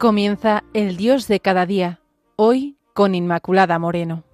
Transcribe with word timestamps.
Comienza 0.00 0.64
el 0.72 0.96
Dios 0.96 1.28
de 1.28 1.40
cada 1.40 1.66
día, 1.66 2.00
hoy 2.36 2.78
con 2.94 3.14
Inmaculada 3.14 3.78
Moreno. 3.78 4.24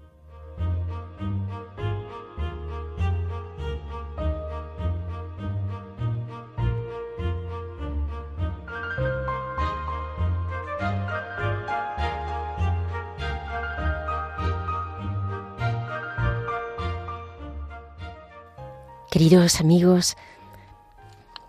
Queridos 19.10 19.60
amigos 19.60 20.16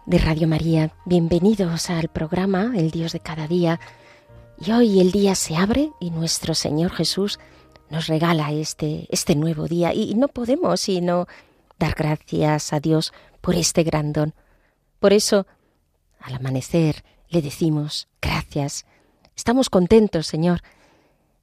de 0.08 0.18
Radio 0.18 0.48
María, 0.48 0.92
bienvenidos 1.06 1.92
al 1.92 2.08
programa 2.08 2.72
El 2.76 2.90
Dios 2.90 3.12
de 3.12 3.20
cada 3.20 3.48
día. 3.48 3.80
Y 4.60 4.72
hoy 4.72 5.00
el 5.00 5.12
día 5.12 5.36
se 5.36 5.56
abre 5.56 5.92
y 6.00 6.10
nuestro 6.10 6.56
Señor 6.56 6.92
Jesús 6.92 7.40
nos 7.90 8.08
regala 8.08 8.52
este, 8.52 9.08
este 9.12 9.36
nuevo 9.36 9.68
día 9.68 9.94
y 9.94 10.16
no 10.16 10.28
podemos 10.28 10.82
sino 10.82 11.28
dar 11.78 11.94
gracias 11.96 12.74
a 12.74 12.80
Dios 12.80 13.14
por 13.40 13.56
este 13.56 13.84
gran 13.84 14.14
don. 14.14 14.34
Por 15.00 15.14
eso, 15.14 15.46
al 16.20 16.34
amanecer, 16.34 17.04
le 17.30 17.44
decimos 17.44 18.08
gracias. 18.20 18.86
Estamos 19.36 19.70
contentos, 19.70 20.26
Señor, 20.26 20.62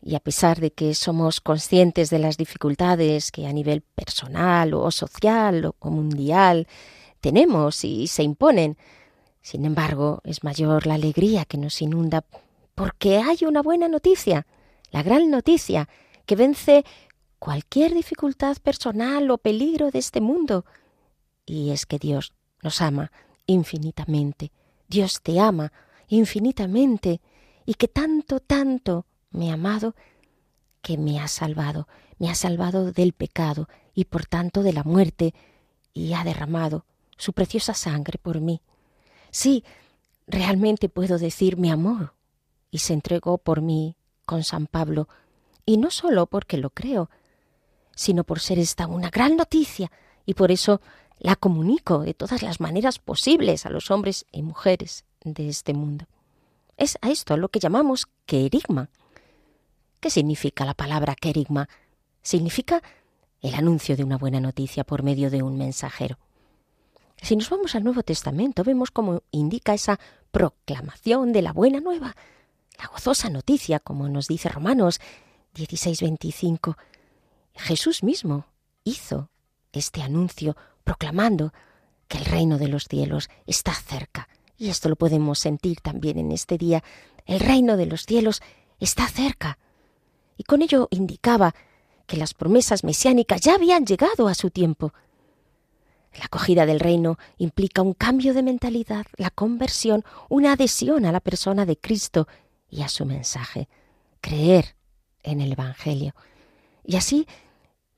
y 0.02 0.17
a 0.17 0.20
pesar 0.20 0.58
de 0.58 0.72
que 0.72 0.94
somos 0.94 1.41
conscientes 1.41 2.11
de 2.11 2.19
las 2.19 2.36
dificultades 2.36 3.30
que 3.30 3.46
a 3.46 3.52
nivel 3.52 3.83
personal 3.83 4.74
o 4.74 4.91
social 4.91 5.72
o 5.78 5.91
mundial 5.91 6.67
tenemos 7.20 7.84
y 7.84 8.08
se 8.08 8.24
imponen, 8.24 8.77
sin 9.41 9.64
embargo 9.64 10.20
es 10.24 10.42
mayor 10.42 10.86
la 10.86 10.94
alegría 10.94 11.44
que 11.44 11.58
nos 11.58 11.80
inunda 11.80 12.24
porque 12.75 13.19
hay 13.19 13.39
una 13.47 13.62
buena 13.62 13.89
noticia, 13.89 14.47
la 14.91 15.03
gran 15.03 15.30
noticia 15.30 15.89
que 16.27 16.36
vence 16.36 16.84
cualquier 17.39 17.94
dificultad 17.94 18.56
personal 18.58 19.30
o 19.30 19.39
peligro 19.39 19.91
de 19.91 19.98
este 19.98 20.20
mundo. 20.20 20.64
Y 21.47 21.70
es 21.70 21.86
que 21.86 21.98
Dios 21.98 22.33
nos 22.62 22.80
ama 22.80 23.12
infinitamente, 23.47 24.52
Dios 24.89 25.20
te 25.22 25.39
ama 25.39 25.72
infinitamente, 26.08 27.20
y 27.67 27.75
que 27.75 27.89
tanto, 27.89 28.41
tanto 28.41 29.06
me 29.30 29.50
ha 29.50 29.55
amado 29.55 29.95
que 30.83 30.98
me 30.98 31.19
ha 31.19 31.28
salvado, 31.28 31.89
me 32.19 32.30
ha 32.30 32.34
salvado 32.34 32.92
del 32.92 33.12
pecado 33.12 33.69
y 33.95 34.05
por 34.05 34.27
tanto 34.27 34.62
de 34.62 34.72
la 34.72 34.84
muerte, 34.84 35.34
y 35.92 36.14
ha 36.14 36.25
derramado 36.25 36.84
su 37.17 37.33
preciosa 37.33 37.75
sangre 37.75 38.19
por 38.19 38.41
mí. 38.41 38.61
Sí, 39.30 39.64
realmente 40.27 40.89
puedo 40.89 41.19
decir 41.19 41.56
mi 41.56 41.70
amor, 41.70 42.14
y 42.75 42.78
se 42.78 42.92
entregó 42.92 43.39
por 43.39 43.62
mí 43.62 43.94
con 44.27 44.42
San 44.42 44.67
Pablo, 44.67 45.08
y 45.64 45.77
no 45.77 45.92
solo 45.92 46.27
porque 46.27 46.56
lo 46.56 46.70
creo, 46.70 47.08
sino 47.94 48.25
por 48.25 48.41
ser 48.41 48.58
esta 48.58 48.89
una 48.89 49.11
gran 49.11 49.36
noticia, 49.36 49.92
y 50.27 50.34
por 50.34 50.50
eso 50.50 50.80
la 51.20 51.36
comunico 51.36 52.00
de 52.00 52.14
todas 52.14 52.42
las 52.42 52.58
maneras 52.58 52.98
posibles 52.98 53.64
a 53.64 53.70
los 53.70 53.92
hombres 53.92 54.27
y 54.33 54.42
mujeres 54.42 55.05
de 55.22 55.48
este 55.48 55.72
mundo. 55.72 56.06
Es 56.77 56.98
a 57.00 57.11
esto 57.11 57.36
lo 57.36 57.48
que 57.48 57.61
llamamos 57.61 58.08
querigma, 58.27 58.91
¿Qué 60.00 60.11
significa 60.11 60.64
la 60.64 60.75
palabra 60.75 61.14
querigma? 61.14 61.69
Significa 62.22 62.83
el 63.41 63.55
anuncio 63.55 63.96
de 63.96 64.02
una 64.02 64.18
buena 64.18 64.41
noticia 64.41 64.83
por 64.83 65.05
medio 65.05 65.30
de 65.30 65.45
un 65.45 65.56
mensajero. 65.58 66.18
Si 67.23 67.36
nos 67.36 67.51
vamos 67.51 67.77
al 67.77 67.85
Nuevo 67.85 68.02
Testamento, 68.02 68.64
vemos 68.64 68.91
cómo 68.91 69.23
indica 69.30 69.74
esa 69.74 70.01
proclamación 70.33 71.33
de 71.33 71.42
la 71.42 71.52
buena 71.52 71.79
nueva, 71.79 72.17
la 72.79 72.86
gozosa 72.86 73.30
noticia, 73.30 73.80
como 73.80 74.08
nos 74.08 74.27
dice 74.29 74.48
Romanos 74.48 75.01
16:25. 75.55 76.77
Jesús 77.55 78.02
mismo 78.02 78.46
hizo 78.85 79.30
este 79.73 80.02
anuncio 80.02 80.57
proclamando 80.83 81.52
que 82.08 82.18
el 82.18 82.24
reino 82.24 82.58
de 82.58 82.68
los 82.68 82.85
cielos 82.85 83.29
está 83.46 83.74
cerca. 83.74 84.29
Y 84.58 84.68
esto 84.68 84.89
lo 84.89 84.96
podemos 84.96 85.39
sentir 85.39 85.80
también 85.80 86.18
en 86.18 86.33
este 86.33 86.58
día. 86.58 86.83
El 87.27 87.40
reino 87.40 87.77
de 87.77 87.86
los 87.86 88.05
cielos 88.05 88.42
está 88.79 89.08
cerca 89.08 89.58
y 90.36 90.45
con 90.45 90.62
ello 90.62 90.89
indicaba 90.91 91.55
que 92.06 92.17
las 92.17 92.35
promesas 92.35 92.85
mesiánicas 92.85 93.41
ya 93.41 93.55
habían 93.55 93.86
llegado 93.86 94.29
a 94.29 94.35
su 94.35 94.51
tiempo. 94.51 94.92
La 96.18 96.27
acogida 96.27 96.67
del 96.67 96.80
reino 96.80 97.18
implica 97.39 97.83
un 97.83 97.95
cambio 97.95 98.35
de 98.35 98.42
mentalidad, 98.42 99.06
la 99.17 99.30
conversión, 99.30 100.05
una 100.29 100.52
adhesión 100.52 101.06
a 101.06 101.12
la 101.12 101.20
persona 101.20 101.67
de 101.67 101.77
Cristo 101.77 102.29
y 102.74 102.83
a 102.83 102.89
su 102.89 103.07
mensaje, 103.07 103.68
creer 104.20 104.74
en 105.23 105.40
el 105.40 105.52
Evangelio. 105.52 106.12
Y 106.85 106.96
así, 106.96 107.27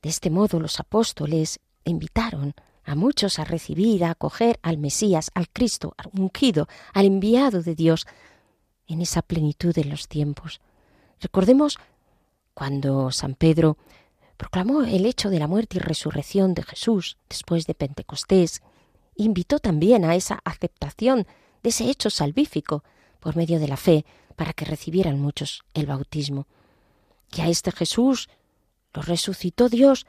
de 0.02 0.10
este 0.10 0.28
modo, 0.28 0.60
los 0.60 0.78
apóstoles 0.80 1.60
invitaron 1.84 2.54
a 2.84 2.94
muchos 2.94 3.38
a 3.38 3.44
recibir, 3.44 4.04
a 4.04 4.10
acoger 4.10 4.60
al 4.62 4.76
Mesías, 4.76 5.30
al 5.34 5.48
Cristo, 5.48 5.94
al 5.96 6.10
ungido, 6.12 6.68
al 6.92 7.06
enviado 7.06 7.62
de 7.62 7.74
Dios, 7.74 8.06
en 8.86 9.00
esa 9.00 9.22
plenitud 9.22 9.74
de 9.74 9.84
los 9.84 10.08
tiempos. 10.08 10.60
Recordemos 11.20 11.78
cuando 12.52 13.10
San 13.10 13.34
Pedro 13.34 13.78
proclamó 14.36 14.82
el 14.82 15.06
hecho 15.06 15.30
de 15.30 15.38
la 15.38 15.48
muerte 15.48 15.78
y 15.78 15.80
resurrección 15.80 16.52
de 16.52 16.62
Jesús 16.62 17.16
después 17.30 17.66
de 17.66 17.74
Pentecostés, 17.74 18.62
invitó 19.16 19.58
también 19.58 20.04
a 20.04 20.14
esa 20.14 20.40
aceptación 20.44 21.26
de 21.62 21.70
ese 21.70 21.88
hecho 21.88 22.10
salvífico 22.10 22.84
por 23.20 23.36
medio 23.36 23.58
de 23.58 23.68
la 23.68 23.78
fe 23.78 24.04
para 24.36 24.52
que 24.52 24.64
recibieran 24.64 25.20
muchos 25.20 25.64
el 25.74 25.86
bautismo. 25.86 26.46
Que 27.30 27.42
a 27.42 27.48
este 27.48 27.72
Jesús 27.72 28.28
lo 28.94 29.02
resucitó 29.02 29.68
Dios, 29.68 30.06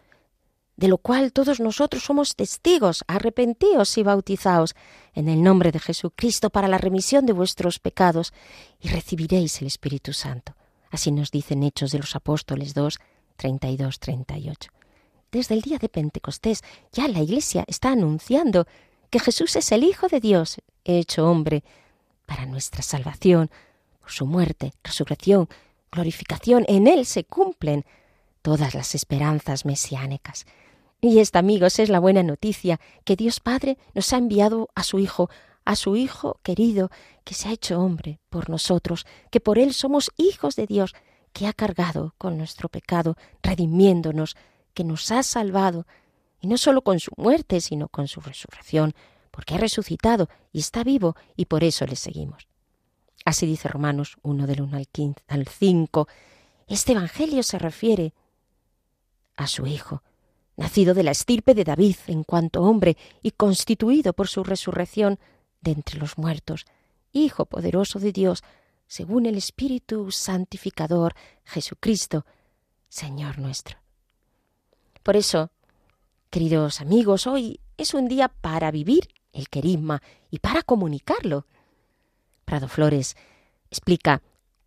de 0.75 0.87
lo 0.87 0.99
cual 0.99 1.33
todos 1.33 1.59
nosotros 1.59 2.03
somos 2.03 2.35
testigos, 2.35 3.03
arrepentíos 3.07 3.97
y 3.97 4.03
bautizaos 4.03 4.75
en 5.13 5.27
el 5.27 5.41
nombre 5.41 5.71
de 5.71 5.79
Jesucristo 5.79 6.51
para 6.51 6.67
la 6.67 6.77
remisión 6.77 7.25
de 7.25 7.33
vuestros 7.33 7.79
pecados 7.79 8.31
y 8.79 8.89
recibiréis 8.89 9.59
el 9.61 9.67
Espíritu 9.67 10.13
Santo. 10.13 10.53
Así 10.91 11.11
nos 11.11 11.31
dicen 11.31 11.63
Hechos 11.63 11.91
de 11.91 11.99
los 11.99 12.15
Apóstoles 12.15 12.73
2, 12.75 12.99
32, 13.37 13.99
38. 13.99 14.69
Desde 15.31 15.55
el 15.55 15.61
día 15.61 15.79
de 15.79 15.89
Pentecostés 15.89 16.63
ya 16.91 17.07
la 17.07 17.21
Iglesia 17.21 17.63
está 17.67 17.91
anunciando 17.91 18.67
que 19.09 19.19
Jesús 19.19 19.55
es 19.55 19.71
el 19.71 19.83
Hijo 19.83 20.07
de 20.07 20.19
Dios, 20.19 20.57
hecho 20.83 21.29
hombre, 21.29 21.63
para 22.25 22.45
nuestra 22.45 22.81
salvación, 22.81 23.49
su 24.11 24.25
muerte, 24.25 24.73
resurrección, 24.83 25.49
glorificación. 25.91 26.65
En 26.67 26.87
Él 26.87 27.05
se 27.05 27.23
cumplen 27.23 27.85
todas 28.41 28.73
las 28.73 28.95
esperanzas 28.95 29.65
mesiánicas. 29.65 30.45
Y 31.01 31.19
esta, 31.19 31.39
amigos, 31.39 31.79
es 31.79 31.89
la 31.89 31.99
buena 31.99 32.23
noticia 32.23 32.79
que 33.03 33.15
Dios 33.15 33.39
Padre 33.39 33.77
nos 33.93 34.11
ha 34.13 34.17
enviado 34.17 34.69
a 34.73 34.83
su 34.83 34.99
Hijo 34.99 35.29
a 35.67 35.75
su 35.75 35.97
Hijo 35.97 36.39
querido, 36.43 36.89
que 37.25 37.33
se 37.33 37.49
ha 37.49 37.51
hecho 37.51 37.81
hombre 37.81 38.21
por 38.29 38.49
nosotros, 38.49 39.05
que 39.29 39.41
por 39.41 39.59
Él 39.59 39.73
somos 39.73 40.11
hijos 40.15 40.55
de 40.55 40.65
Dios, 40.65 40.95
que 41.33 41.45
ha 41.45 41.51
cargado 41.51 42.15
con 42.17 42.37
nuestro 42.37 42.69
pecado, 42.69 43.17
redimiéndonos, 43.43 44.37
que 44.73 44.85
nos 44.85 45.11
ha 45.11 45.23
salvado, 45.23 45.85
y 46.39 46.47
no 46.47 46.57
solo 46.57 46.83
con 46.83 47.01
su 47.01 47.11
muerte, 47.17 47.59
sino 47.59 47.89
con 47.89 48.07
su 48.07 48.21
resurrección, 48.21 48.95
porque 49.29 49.55
ha 49.55 49.57
resucitado 49.57 50.29
y 50.53 50.59
está 50.59 50.85
vivo, 50.85 51.17
y 51.35 51.47
por 51.47 51.65
eso 51.65 51.85
le 51.85 51.97
seguimos. 51.97 52.47
Así 53.25 53.45
dice 53.45 53.67
Romanos 53.67 54.17
1 54.23 54.47
del 54.47 54.61
1 54.61 54.77
al, 54.77 54.87
15, 54.87 55.23
al 55.27 55.47
5. 55.47 56.07
Este 56.67 56.93
Evangelio 56.93 57.43
se 57.43 57.59
refiere 57.59 58.13
a 59.35 59.47
su 59.47 59.67
Hijo, 59.67 60.03
nacido 60.55 60.93
de 60.93 61.03
la 61.03 61.11
estirpe 61.11 61.53
de 61.53 61.63
David 61.63 61.95
en 62.07 62.23
cuanto 62.23 62.61
hombre 62.61 62.97
y 63.21 63.31
constituido 63.31 64.13
por 64.13 64.27
su 64.27 64.43
resurrección 64.43 65.19
de 65.61 65.71
entre 65.71 65.99
los 65.99 66.17
muertos, 66.17 66.65
Hijo 67.13 67.45
poderoso 67.45 67.99
de 67.99 68.11
Dios, 68.11 68.43
según 68.87 69.25
el 69.25 69.37
Espíritu 69.37 70.11
Santificador 70.11 71.13
Jesucristo, 71.43 72.25
Señor 72.89 73.39
nuestro. 73.39 73.77
Por 75.03 75.15
eso, 75.15 75.51
queridos 76.29 76.81
amigos, 76.81 77.27
hoy 77.27 77.59
es 77.77 77.93
un 77.93 78.07
día 78.07 78.29
para 78.29 78.71
vivir 78.71 79.09
el 79.33 79.49
querisma 79.49 80.01
y 80.29 80.39
para 80.39 80.63
comunicarlo. 80.63 81.45
Prado 82.47 82.69
Flores 82.69 83.17
explica 83.69 84.21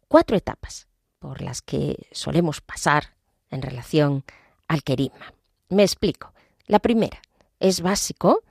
cuatro 0.06 0.36
etapas 0.36 0.86
por 1.18 1.40
las 1.40 1.62
que 1.62 2.08
solemos 2.12 2.60
pasar 2.60 3.14
en 3.48 3.62
relación 3.62 4.22
al 4.68 4.82
querisma. 4.82 5.32
Me 5.70 5.82
explico. 5.82 6.34
La 6.66 6.78
primera, 6.78 7.22
es 7.58 7.80
básico 7.80 8.42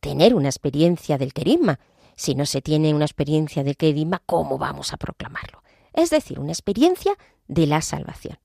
tener 0.00 0.34
una 0.34 0.50
experiencia 0.50 1.16
del 1.16 1.32
querigma. 1.32 1.80
Si 2.14 2.34
no 2.34 2.44
se 2.44 2.60
tiene 2.60 2.92
una 2.92 3.06
experiencia 3.06 3.64
del 3.64 3.78
querigma, 3.78 4.22
¿cómo 4.26 4.58
vamos 4.58 4.92
a 4.92 4.98
proclamarlo? 4.98 5.62
Es 5.94 6.10
decir, 6.10 6.38
una 6.38 6.52
experiencia 6.52 7.16
de 7.48 7.66
la 7.66 7.80
salvación. 7.80 8.38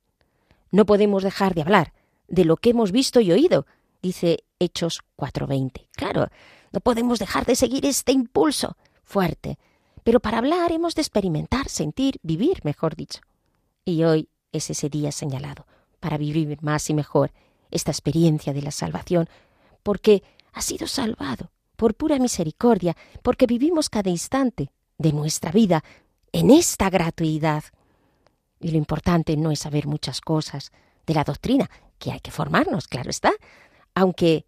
No 0.72 0.86
podemos 0.86 1.22
dejar 1.22 1.54
de 1.54 1.64
hablar 1.64 1.92
de 2.30 2.46
lo 2.46 2.56
que 2.56 2.70
hemos 2.70 2.94
visto 2.94 3.20
y 3.20 3.34
oído, 3.34 3.66
dice 4.02 4.46
Hechos 4.58 5.02
4:20. 5.18 5.90
Claro, 5.98 6.30
no 6.72 6.80
podemos 6.80 7.20
dejar 7.20 7.46
de 7.46 7.58
seguir 7.58 7.86
este 7.86 8.14
impulso 8.14 8.78
fuerte. 9.04 9.58
Pero 10.10 10.22
para 10.22 10.40
hablar 10.40 10.72
hemos 10.72 10.96
de 10.96 11.04
experimentar, 11.04 11.70
sentir, 11.70 12.20
vivir, 12.24 12.62
mejor 12.64 12.96
dicho. 12.96 13.22
Y 13.86 14.06
hoy 14.06 14.28
es 14.52 14.72
ese 14.72 14.90
día 14.90 15.12
señalado 15.12 15.68
para 16.00 16.18
vivir 16.18 16.58
más 16.64 16.90
y 16.90 16.96
mejor 16.96 17.32
esta 17.70 17.92
experiencia 17.92 18.52
de 18.52 18.64
la 18.64 18.72
salvación, 18.72 19.30
porque 19.84 20.24
ha 20.52 20.64
sido 20.64 20.88
salvado 20.88 21.52
por 21.76 21.94
pura 21.94 22.18
misericordia, 22.18 22.98
porque 23.22 23.46
vivimos 23.46 23.88
cada 23.88 24.10
instante 24.10 24.72
de 24.98 25.14
nuestra 25.14 25.52
vida 25.52 25.84
en 26.32 26.50
esta 26.50 26.90
gratuidad. 26.90 27.66
Y 28.60 28.72
lo 28.72 28.80
importante 28.80 29.38
no 29.38 29.52
es 29.52 29.60
saber 29.60 29.86
muchas 29.86 30.22
cosas 30.22 30.72
de 31.06 31.14
la 31.14 31.24
doctrina, 31.24 31.70
que 32.00 32.12
hay 32.12 32.20
que 32.20 32.32
formarnos, 32.32 32.88
claro 32.88 33.12
está, 33.12 33.34
aunque 33.94 34.48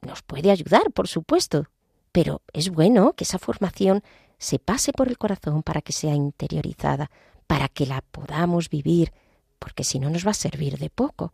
nos 0.00 0.22
puede 0.22 0.50
ayudar, 0.50 0.90
por 0.90 1.06
supuesto, 1.06 1.68
pero 2.10 2.42
es 2.52 2.70
bueno 2.70 3.12
que 3.12 3.22
esa 3.22 3.38
formación 3.38 4.02
se 4.42 4.58
pase 4.58 4.92
por 4.92 5.06
el 5.06 5.18
corazón 5.18 5.62
para 5.62 5.82
que 5.82 5.92
sea 5.92 6.16
interiorizada, 6.16 7.12
para 7.46 7.68
que 7.68 7.86
la 7.86 8.00
podamos 8.00 8.68
vivir, 8.68 9.12
porque 9.60 9.84
si 9.84 10.00
no 10.00 10.10
nos 10.10 10.26
va 10.26 10.32
a 10.32 10.34
servir 10.34 10.78
de 10.78 10.90
poco. 10.90 11.32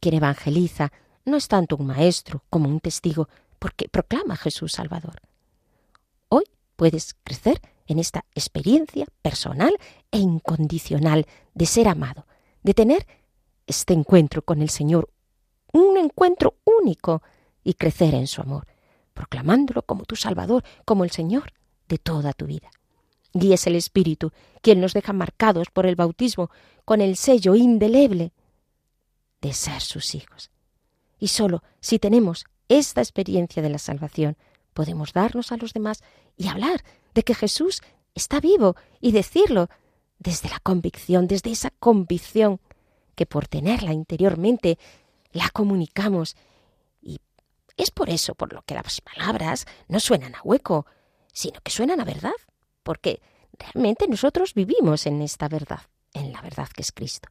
Quien 0.00 0.14
evangeliza 0.14 0.92
no 1.26 1.36
es 1.36 1.46
tanto 1.46 1.76
un 1.76 1.86
maestro 1.86 2.42
como 2.48 2.70
un 2.70 2.80
testigo, 2.80 3.28
porque 3.58 3.86
proclama 3.86 4.32
a 4.32 4.38
Jesús 4.38 4.72
Salvador. 4.72 5.20
Hoy 6.30 6.44
puedes 6.74 7.16
crecer 7.22 7.60
en 7.86 7.98
esta 7.98 8.24
experiencia 8.34 9.04
personal 9.20 9.76
e 10.10 10.18
incondicional 10.18 11.26
de 11.52 11.66
ser 11.66 11.88
amado, 11.88 12.26
de 12.62 12.72
tener 12.72 13.06
este 13.66 13.92
encuentro 13.92 14.40
con 14.40 14.62
el 14.62 14.70
Señor, 14.70 15.10
un 15.70 15.98
encuentro 15.98 16.54
único 16.64 17.22
y 17.62 17.74
crecer 17.74 18.14
en 18.14 18.26
su 18.26 18.40
amor, 18.40 18.66
proclamándolo 19.12 19.82
como 19.82 20.06
tu 20.06 20.16
Salvador, 20.16 20.64
como 20.86 21.04
el 21.04 21.10
Señor 21.10 21.52
de 21.88 21.98
toda 21.98 22.32
tu 22.32 22.46
vida. 22.46 22.70
Y 23.32 23.52
es 23.52 23.66
el 23.66 23.74
Espíritu 23.74 24.32
quien 24.62 24.80
nos 24.80 24.94
deja 24.94 25.12
marcados 25.12 25.68
por 25.70 25.86
el 25.86 25.96
bautismo 25.96 26.50
con 26.84 27.00
el 27.00 27.16
sello 27.16 27.54
indeleble 27.54 28.32
de 29.40 29.52
ser 29.52 29.80
sus 29.80 30.14
hijos. 30.14 30.50
Y 31.18 31.28
solo 31.28 31.62
si 31.80 31.98
tenemos 31.98 32.44
esta 32.68 33.00
experiencia 33.00 33.62
de 33.62 33.70
la 33.70 33.78
salvación, 33.78 34.36
podemos 34.72 35.12
darnos 35.12 35.52
a 35.52 35.56
los 35.56 35.72
demás 35.72 36.02
y 36.36 36.48
hablar 36.48 36.82
de 37.14 37.22
que 37.22 37.34
Jesús 37.34 37.82
está 38.14 38.40
vivo 38.40 38.76
y 39.00 39.12
decirlo 39.12 39.68
desde 40.18 40.48
la 40.48 40.60
convicción, 40.60 41.26
desde 41.26 41.50
esa 41.50 41.70
convicción 41.70 42.60
que 43.14 43.26
por 43.26 43.46
tenerla 43.48 43.92
interiormente 43.92 44.78
la 45.32 45.50
comunicamos. 45.50 46.36
Y 47.02 47.20
es 47.76 47.90
por 47.90 48.10
eso 48.10 48.34
por 48.34 48.52
lo 48.52 48.62
que 48.62 48.74
las 48.74 49.00
palabras 49.00 49.66
no 49.88 50.00
suenan 50.00 50.34
a 50.34 50.42
hueco, 50.42 50.86
sino 51.34 51.60
que 51.60 51.70
suenan 51.70 52.00
a 52.00 52.04
verdad, 52.04 52.32
porque 52.82 53.20
realmente 53.58 54.08
nosotros 54.08 54.54
vivimos 54.54 55.04
en 55.04 55.20
esta 55.20 55.48
verdad, 55.48 55.80
en 56.14 56.32
la 56.32 56.40
verdad 56.40 56.68
que 56.68 56.80
es 56.80 56.92
Cristo. 56.92 57.28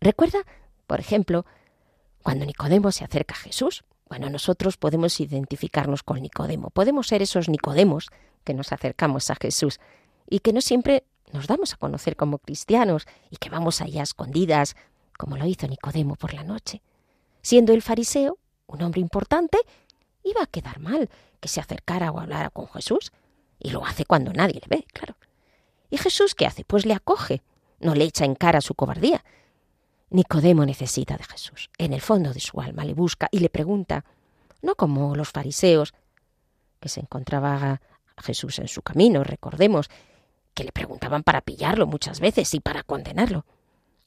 Recuerda, 0.00 0.38
por 0.86 1.00
ejemplo, 1.00 1.44
cuando 2.22 2.46
Nicodemo 2.46 2.90
se 2.92 3.04
acerca 3.04 3.34
a 3.34 3.38
Jesús. 3.38 3.84
Bueno, 4.08 4.30
nosotros 4.30 4.76
podemos 4.76 5.20
identificarnos 5.20 6.02
con 6.02 6.20
Nicodemo, 6.22 6.70
podemos 6.70 7.06
ser 7.08 7.22
esos 7.22 7.48
Nicodemos 7.48 8.08
que 8.44 8.54
nos 8.54 8.72
acercamos 8.72 9.30
a 9.30 9.36
Jesús 9.36 9.78
y 10.28 10.40
que 10.40 10.52
no 10.52 10.60
siempre 10.60 11.04
nos 11.32 11.46
damos 11.46 11.74
a 11.74 11.76
conocer 11.76 12.16
como 12.16 12.38
cristianos 12.38 13.06
y 13.30 13.36
que 13.36 13.50
vamos 13.50 13.80
allá 13.80 14.02
escondidas, 14.02 14.74
como 15.16 15.36
lo 15.36 15.46
hizo 15.46 15.68
Nicodemo 15.68 16.16
por 16.16 16.34
la 16.34 16.42
noche. 16.42 16.82
Siendo 17.42 17.72
el 17.72 17.82
fariseo 17.82 18.38
un 18.66 18.82
hombre 18.82 19.00
importante, 19.00 19.58
iba 20.22 20.42
a 20.42 20.46
quedar 20.46 20.80
mal 20.80 21.08
que 21.40 21.48
se 21.48 21.60
acercara 21.60 22.10
o 22.10 22.20
hablara 22.20 22.50
con 22.50 22.68
Jesús, 22.68 23.12
y 23.58 23.70
lo 23.70 23.84
hace 23.84 24.04
cuando 24.04 24.32
nadie 24.32 24.60
le 24.60 24.76
ve, 24.76 24.86
claro. 24.92 25.16
¿Y 25.90 25.98
Jesús 25.98 26.34
qué 26.34 26.46
hace? 26.46 26.64
Pues 26.64 26.86
le 26.86 26.94
acoge, 26.94 27.42
no 27.80 27.94
le 27.94 28.04
echa 28.04 28.24
en 28.24 28.34
cara 28.34 28.60
su 28.60 28.74
cobardía. 28.74 29.24
Nicodemo 30.10 30.64
necesita 30.64 31.16
de 31.16 31.24
Jesús. 31.24 31.70
En 31.78 31.92
el 31.92 32.00
fondo 32.00 32.32
de 32.32 32.40
su 32.40 32.60
alma 32.60 32.84
le 32.84 32.94
busca 32.94 33.28
y 33.30 33.38
le 33.38 33.48
pregunta, 33.48 34.04
no 34.62 34.74
como 34.74 35.14
los 35.14 35.30
fariseos, 35.30 35.94
que 36.80 36.88
se 36.88 37.00
encontraba 37.00 37.80
a 38.16 38.22
Jesús 38.22 38.58
en 38.58 38.68
su 38.68 38.82
camino, 38.82 39.22
recordemos, 39.24 39.88
que 40.54 40.64
le 40.64 40.72
preguntaban 40.72 41.22
para 41.22 41.42
pillarlo 41.42 41.86
muchas 41.86 42.20
veces 42.20 42.52
y 42.54 42.60
para 42.60 42.82
condenarlo. 42.82 43.44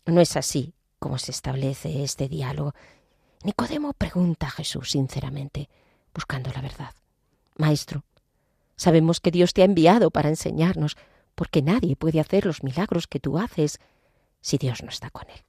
No 0.06 0.19
es 0.19 0.36
así 0.36 0.74
como 1.00 1.18
se 1.18 1.31
establece 1.31 2.04
este 2.04 2.27
diálogo. 2.27 2.74
Nicodemo 3.44 3.94
pregunta 3.94 4.48
a 4.48 4.51
Jesús 4.51 4.92
sinceramente, 4.92 5.69
buscando 6.13 6.51
la 6.51 6.62
verdad. 6.62 6.94
Maestro, 7.57 8.04
sabemos 8.75 9.19
que 9.19 9.31
Dios 9.31 9.54
te 9.54 9.62
ha 9.62 9.65
enviado 9.65 10.12
para 10.12 10.30
enseñarnos, 10.30 10.98
porque 11.36 11.62
nadie 11.62 11.95
puede 11.95 12.19
hacer 12.19 12.45
los 12.45 12.63
milagros 12.63 13.07
que 13.07 13.19
tú 13.19 13.38
haces 13.38 13.80
si 14.42 14.57
Dios 14.57 14.83
no 14.83 14.89
está 14.89 15.10
con 15.10 15.30
él. 15.30 15.42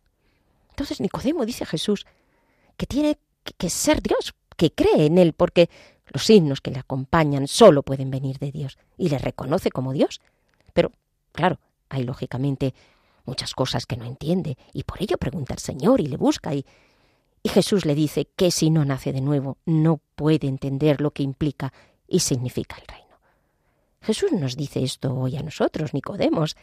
Entonces 0.70 1.00
Nicodemo 1.00 1.44
dice 1.44 1.64
a 1.64 1.66
Jesús 1.68 2.06
que 2.76 2.86
tiene 2.86 3.18
que 3.58 3.70
ser 3.70 4.02
Dios, 4.02 4.34
que 4.56 4.72
cree 4.72 5.06
en 5.06 5.18
él, 5.18 5.32
porque 5.32 5.68
los 6.06 6.24
signos 6.24 6.60
que 6.60 6.70
le 6.70 6.78
acompañan 6.78 7.46
solo 7.46 7.82
pueden 7.82 8.10
venir 8.10 8.38
de 8.38 8.50
Dios, 8.50 8.78
y 8.96 9.08
le 9.08 9.18
reconoce 9.18 9.70
como 9.70 9.92
Dios. 9.92 10.20
Pero, 10.72 10.92
claro, 11.32 11.60
hay 11.88 12.04
lógicamente 12.04 12.74
muchas 13.24 13.54
cosas 13.54 13.86
que 13.86 13.96
no 13.96 14.04
entiende, 14.04 14.56
y 14.72 14.84
por 14.84 15.02
ello 15.02 15.16
pregunta 15.18 15.54
al 15.54 15.60
Señor 15.60 16.00
y 16.00 16.06
le 16.06 16.16
busca, 16.16 16.54
y, 16.54 16.64
y 17.44 17.50
Jesús 17.50 17.84
le 17.84 17.94
dice 17.94 18.26
que 18.36 18.50
si 18.50 18.70
no 18.70 18.86
nace 18.86 19.12
de 19.12 19.20
nuevo, 19.20 19.58
no 19.66 20.00
puede 20.16 20.48
entender 20.48 21.02
lo 21.02 21.10
que 21.10 21.22
implica 21.22 21.74
y 22.08 22.20
significa 22.20 22.76
el 22.76 22.86
reino. 22.86 23.20
Jesús 24.00 24.32
nos 24.32 24.56
dice 24.56 24.82
esto 24.82 25.14
hoy 25.14 25.36
a 25.36 25.42
nosotros, 25.42 25.92
Nicodemos. 25.92 26.56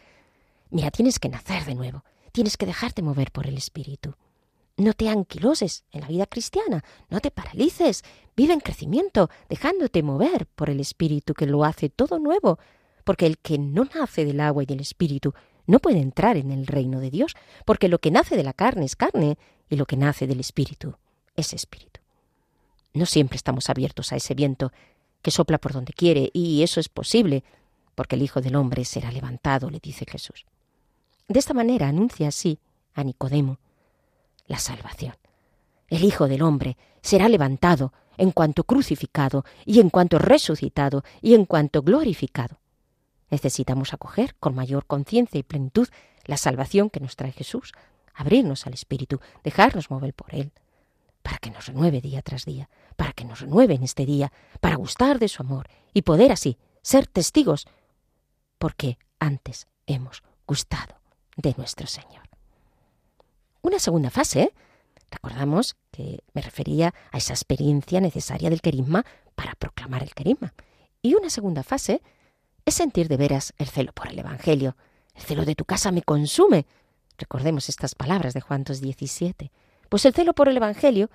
Mira, 0.70 0.90
tienes 0.90 1.20
que 1.20 1.28
nacer 1.28 1.64
de 1.66 1.76
nuevo, 1.76 2.02
tienes 2.32 2.56
que 2.56 2.66
dejarte 2.66 3.00
mover 3.00 3.30
por 3.30 3.46
el 3.46 3.56
Espíritu. 3.56 4.16
No 4.76 4.92
te 4.92 5.08
anquiloses 5.08 5.84
en 5.92 6.00
la 6.00 6.08
vida 6.08 6.26
cristiana, 6.26 6.82
no 7.08 7.20
te 7.20 7.30
paralices, 7.30 8.02
vive 8.36 8.52
en 8.52 8.60
crecimiento, 8.60 9.30
dejándote 9.48 10.02
mover 10.02 10.46
por 10.46 10.68
el 10.68 10.80
Espíritu 10.80 11.32
que 11.34 11.46
lo 11.46 11.64
hace 11.64 11.90
todo 11.90 12.18
nuevo, 12.18 12.58
porque 13.04 13.26
el 13.26 13.38
que 13.38 13.56
no 13.56 13.84
nace 13.94 14.24
del 14.24 14.40
agua 14.40 14.64
y 14.64 14.66
del 14.66 14.80
Espíritu 14.80 15.32
no 15.64 15.78
puede 15.78 16.00
entrar 16.00 16.36
en 16.36 16.50
el 16.50 16.66
reino 16.66 16.98
de 16.98 17.10
Dios, 17.10 17.36
porque 17.64 17.88
lo 17.88 18.00
que 18.00 18.10
nace 18.10 18.36
de 18.36 18.42
la 18.42 18.52
carne 18.52 18.84
es 18.84 18.96
carne 18.96 19.38
y 19.72 19.76
lo 19.76 19.86
que 19.86 19.96
nace 19.96 20.26
del 20.26 20.38
Espíritu 20.38 20.96
es 21.34 21.54
Espíritu. 21.54 21.98
No 22.92 23.06
siempre 23.06 23.36
estamos 23.36 23.70
abiertos 23.70 24.12
a 24.12 24.16
ese 24.16 24.34
viento 24.34 24.70
que 25.22 25.30
sopla 25.30 25.56
por 25.56 25.72
donde 25.72 25.94
quiere, 25.94 26.30
y 26.34 26.62
eso 26.62 26.78
es 26.78 26.90
posible, 26.90 27.42
porque 27.94 28.16
el 28.16 28.22
Hijo 28.22 28.42
del 28.42 28.54
Hombre 28.54 28.84
será 28.84 29.10
levantado, 29.10 29.70
le 29.70 29.80
dice 29.80 30.04
Jesús. 30.06 30.44
De 31.26 31.38
esta 31.38 31.54
manera 31.54 31.88
anuncia 31.88 32.28
así 32.28 32.58
a 32.92 33.02
Nicodemo 33.02 33.58
la 34.46 34.58
salvación. 34.58 35.14
El 35.88 36.04
Hijo 36.04 36.28
del 36.28 36.42
Hombre 36.42 36.76
será 37.00 37.30
levantado 37.30 37.94
en 38.18 38.30
cuanto 38.30 38.64
crucificado 38.64 39.46
y 39.64 39.80
en 39.80 39.88
cuanto 39.88 40.18
resucitado 40.18 41.02
y 41.22 41.32
en 41.32 41.46
cuanto 41.46 41.80
glorificado. 41.80 42.58
Necesitamos 43.30 43.94
acoger 43.94 44.34
con 44.34 44.54
mayor 44.54 44.84
conciencia 44.84 45.40
y 45.40 45.44
plenitud 45.44 45.88
la 46.26 46.36
salvación 46.36 46.90
que 46.90 47.00
nos 47.00 47.16
trae 47.16 47.32
Jesús, 47.32 47.72
abrirnos 48.14 48.66
al 48.66 48.74
Espíritu, 48.74 49.20
dejarnos 49.42 49.90
mover 49.90 50.14
por 50.14 50.34
Él, 50.34 50.52
para 51.22 51.38
que 51.38 51.50
nos 51.50 51.66
renueve 51.66 52.00
día 52.00 52.22
tras 52.22 52.44
día, 52.44 52.68
para 52.96 53.12
que 53.12 53.24
nos 53.24 53.40
renueve 53.40 53.74
en 53.74 53.82
este 53.82 54.06
día, 54.06 54.32
para 54.60 54.76
gustar 54.76 55.18
de 55.18 55.28
su 55.28 55.42
amor 55.42 55.68
y 55.92 56.02
poder 56.02 56.32
así 56.32 56.58
ser 56.82 57.06
testigos, 57.06 57.66
porque 58.58 58.98
antes 59.18 59.68
hemos 59.86 60.22
gustado 60.46 61.00
de 61.36 61.54
nuestro 61.56 61.86
Señor. 61.86 62.28
Una 63.62 63.78
segunda 63.78 64.10
fase, 64.10 64.42
¿eh? 64.42 64.54
recordamos 65.10 65.76
que 65.92 66.24
me 66.32 66.42
refería 66.42 66.92
a 67.12 67.18
esa 67.18 67.32
experiencia 67.32 68.00
necesaria 68.00 68.50
del 68.50 68.60
querisma 68.60 69.04
para 69.34 69.54
proclamar 69.54 70.02
el 70.02 70.14
querisma. 70.14 70.52
Y 71.00 71.14
una 71.14 71.30
segunda 71.30 71.62
fase 71.62 72.02
es 72.64 72.74
sentir 72.74 73.08
de 73.08 73.16
veras 73.16 73.54
el 73.58 73.68
celo 73.68 73.92
por 73.92 74.08
el 74.08 74.18
Evangelio. 74.18 74.76
El 75.14 75.22
celo 75.22 75.44
de 75.44 75.54
tu 75.54 75.64
casa 75.64 75.92
me 75.92 76.02
consume. 76.02 76.66
Recordemos 77.22 77.68
estas 77.68 77.94
palabras 77.94 78.34
de 78.34 78.40
Juan 78.40 78.64
17. 78.64 79.52
Pues 79.88 80.04
el 80.06 80.12
celo 80.12 80.32
por 80.32 80.48
el 80.48 80.56
Evangelio 80.56 81.08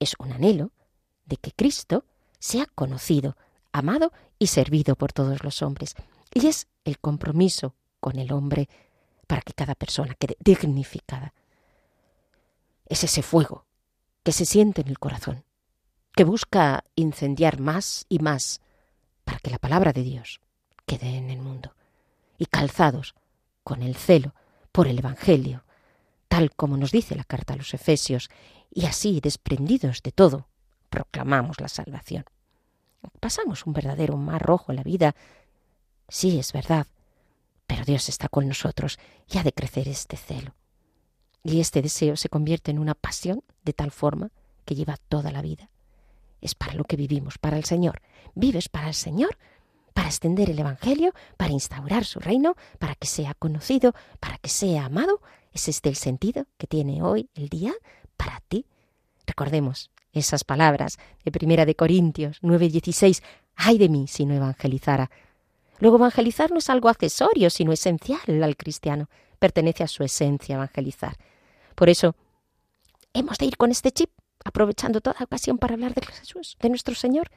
es 0.00 0.14
un 0.18 0.32
anhelo 0.32 0.70
de 1.26 1.36
que 1.36 1.52
Cristo 1.52 2.06
sea 2.38 2.64
conocido, 2.74 3.36
amado 3.70 4.12
y 4.38 4.46
servido 4.46 4.96
por 4.96 5.12
todos 5.12 5.44
los 5.44 5.60
hombres. 5.60 5.94
Y 6.32 6.46
es 6.46 6.68
el 6.86 6.98
compromiso 6.98 7.74
con 8.00 8.18
el 8.18 8.32
hombre 8.32 8.70
para 9.26 9.42
que 9.42 9.52
cada 9.52 9.74
persona 9.74 10.14
quede 10.14 10.38
dignificada 10.40 11.34
es 12.86 13.04
ese 13.04 13.22
fuego 13.22 13.66
que 14.22 14.32
se 14.32 14.44
siente 14.44 14.82
en 14.82 14.88
el 14.88 14.98
corazón, 14.98 15.44
que 16.14 16.24
busca 16.24 16.84
incendiar 16.94 17.60
más 17.60 18.06
y 18.08 18.18
más 18.18 18.60
para 19.24 19.38
que 19.38 19.50
la 19.50 19.58
palabra 19.58 19.92
de 19.92 20.02
Dios 20.02 20.40
quede 20.84 21.16
en 21.16 21.30
el 21.30 21.40
mundo, 21.40 21.74
y 22.38 22.46
calzados 22.46 23.14
con 23.64 23.82
el 23.82 23.96
celo 23.96 24.34
por 24.72 24.88
el 24.88 24.98
Evangelio, 24.98 25.64
tal 26.28 26.54
como 26.54 26.76
nos 26.76 26.90
dice 26.90 27.14
la 27.14 27.24
carta 27.24 27.54
a 27.54 27.56
los 27.56 27.74
Efesios, 27.74 28.30
y 28.74 28.86
así, 28.86 29.20
desprendidos 29.20 30.02
de 30.02 30.12
todo, 30.12 30.48
proclamamos 30.88 31.60
la 31.60 31.68
salvación. 31.68 32.24
Pasamos 33.20 33.66
un 33.66 33.72
verdadero 33.74 34.16
mar 34.16 34.42
rojo 34.42 34.72
en 34.72 34.76
la 34.76 34.82
vida 34.82 35.14
Sí, 36.12 36.38
es 36.38 36.52
verdad, 36.52 36.86
pero 37.66 37.86
Dios 37.86 38.10
está 38.10 38.28
con 38.28 38.46
nosotros 38.46 38.98
y 39.26 39.38
ha 39.38 39.42
de 39.42 39.54
crecer 39.54 39.88
este 39.88 40.18
celo. 40.18 40.54
Y 41.42 41.60
este 41.60 41.80
deseo 41.80 42.16
se 42.16 42.28
convierte 42.28 42.70
en 42.70 42.78
una 42.78 42.94
pasión 42.94 43.42
de 43.64 43.72
tal 43.72 43.90
forma 43.90 44.30
que 44.66 44.74
lleva 44.74 44.98
toda 45.08 45.32
la 45.32 45.40
vida. 45.40 45.70
Es 46.42 46.54
para 46.54 46.74
lo 46.74 46.84
que 46.84 46.96
vivimos, 46.96 47.38
para 47.38 47.56
el 47.56 47.64
Señor. 47.64 48.02
Vives 48.34 48.68
para 48.68 48.88
el 48.88 48.94
Señor, 48.94 49.38
para 49.92 50.08
extender 50.08 50.50
el 50.50 50.58
Evangelio, 50.58 51.12
para 51.36 51.52
instaurar 51.52 52.04
su 52.04 52.20
reino, 52.20 52.56
para 52.78 52.94
que 52.94 53.06
sea 53.06 53.34
conocido, 53.34 53.94
para 54.20 54.38
que 54.38 54.48
sea 54.48 54.86
amado. 54.86 55.20
¿Es 55.52 55.68
este 55.68 55.88
el 55.88 55.96
sentido 55.96 56.46
que 56.58 56.66
tiene 56.66 57.02
hoy 57.02 57.28
el 57.34 57.48
día 57.48 57.72
para 58.16 58.40
ti? 58.48 58.66
Recordemos 59.26 59.90
esas 60.12 60.44
palabras 60.44 60.98
de 61.24 61.32
Primera 61.32 61.66
de 61.66 61.74
Corintios 61.74 62.40
9:16. 62.42 63.22
Ay 63.54 63.78
de 63.78 63.88
mí 63.88 64.06
si 64.08 64.24
no 64.24 64.34
evangelizara. 64.34 65.10
Luego 65.78 65.96
evangelizar 65.96 66.50
no 66.50 66.58
es 66.58 66.70
algo 66.70 66.88
accesorio, 66.88 67.50
sino 67.50 67.72
esencial 67.72 68.42
al 68.42 68.56
cristiano. 68.56 69.08
Pertenece 69.38 69.82
a 69.82 69.88
su 69.88 70.04
esencia 70.04 70.54
evangelizar. 70.54 71.16
Por 71.74 71.88
eso, 71.88 72.14
hemos 73.12 73.38
de 73.38 73.46
ir 73.46 73.56
con 73.56 73.70
este 73.70 73.90
chip, 73.90 74.10
aprovechando 74.44 75.00
toda 75.00 75.24
ocasión 75.24 75.58
para 75.58 75.74
hablar 75.74 75.94
de 75.94 76.06
Jesús, 76.06 76.56
de 76.60 76.68
nuestro 76.68 76.94
Señor. 76.94 77.30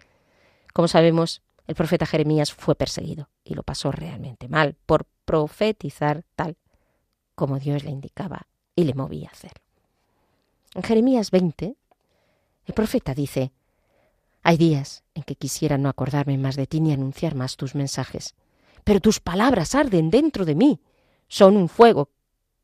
Como 0.73 0.87
sabemos, 0.87 1.41
el 1.67 1.75
profeta 1.75 2.05
Jeremías 2.05 2.53
fue 2.53 2.75
perseguido 2.75 3.29
y 3.43 3.55
lo 3.55 3.63
pasó 3.63 3.91
realmente 3.91 4.47
mal 4.47 4.75
por 4.85 5.05
profetizar 5.25 6.23
tal 6.35 6.57
como 7.33 7.59
Dios 7.59 7.83
le 7.83 7.91
indicaba 7.91 8.47
y 8.75 8.83
le 8.83 8.93
movía 8.93 9.29
a 9.29 9.31
hacer. 9.31 9.53
En 10.73 10.83
Jeremías 10.83 11.31
20, 11.31 11.75
el 12.65 12.73
profeta 12.73 13.13
dice, 13.13 13.51
Hay 14.43 14.57
días 14.57 15.03
en 15.13 15.23
que 15.23 15.35
quisiera 15.35 15.77
no 15.77 15.89
acordarme 15.89 16.37
más 16.37 16.55
de 16.55 16.67
ti 16.67 16.81
ni 16.81 16.93
anunciar 16.93 17.35
más 17.35 17.55
tus 17.57 17.75
mensajes, 17.75 18.35
pero 18.83 18.99
tus 18.99 19.19
palabras 19.19 19.73
arden 19.75 20.09
dentro 20.11 20.45
de 20.45 20.55
mí, 20.55 20.79
son 21.27 21.57
un 21.57 21.69
fuego 21.69 22.09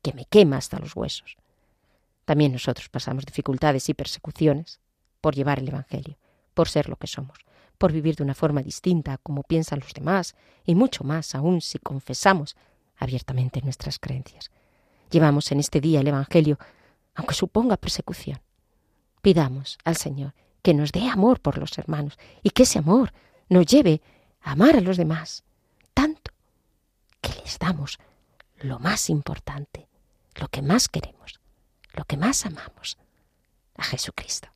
que 0.02 0.12
me 0.12 0.24
quema 0.24 0.56
hasta 0.56 0.78
los 0.78 0.94
huesos. 0.94 1.36
También 2.24 2.52
nosotros 2.52 2.88
pasamos 2.88 3.26
dificultades 3.26 3.88
y 3.88 3.94
persecuciones 3.94 4.80
por 5.20 5.34
llevar 5.34 5.58
el 5.58 5.68
Evangelio, 5.68 6.16
por 6.54 6.68
ser 6.68 6.88
lo 6.88 6.96
que 6.96 7.06
somos, 7.06 7.38
por 7.82 7.90
vivir 7.90 8.14
de 8.14 8.22
una 8.22 8.36
forma 8.36 8.62
distinta 8.62 9.18
como 9.18 9.42
piensan 9.42 9.80
los 9.80 9.92
demás 9.92 10.36
y 10.64 10.76
mucho 10.76 11.02
más 11.02 11.34
aún 11.34 11.60
si 11.60 11.80
confesamos 11.80 12.54
abiertamente 12.96 13.60
nuestras 13.60 13.98
creencias. 13.98 14.52
Llevamos 15.10 15.50
en 15.50 15.58
este 15.58 15.80
día 15.80 15.98
el 15.98 16.06
Evangelio, 16.06 16.60
aunque 17.16 17.34
suponga 17.34 17.76
persecución. 17.76 18.40
Pidamos 19.20 19.78
al 19.82 19.96
Señor 19.96 20.32
que 20.62 20.74
nos 20.74 20.92
dé 20.92 21.08
amor 21.08 21.40
por 21.40 21.58
los 21.58 21.76
hermanos 21.76 22.20
y 22.44 22.50
que 22.50 22.62
ese 22.62 22.78
amor 22.78 23.12
nos 23.48 23.66
lleve 23.66 24.00
a 24.42 24.52
amar 24.52 24.76
a 24.76 24.80
los 24.80 24.96
demás, 24.96 25.42
tanto 25.92 26.30
que 27.20 27.32
les 27.42 27.58
damos 27.58 27.98
lo 28.60 28.78
más 28.78 29.10
importante, 29.10 29.88
lo 30.36 30.46
que 30.46 30.62
más 30.62 30.88
queremos, 30.88 31.40
lo 31.94 32.04
que 32.04 32.16
más 32.16 32.46
amamos, 32.46 32.96
a 33.74 33.82
Jesucristo. 33.82 34.46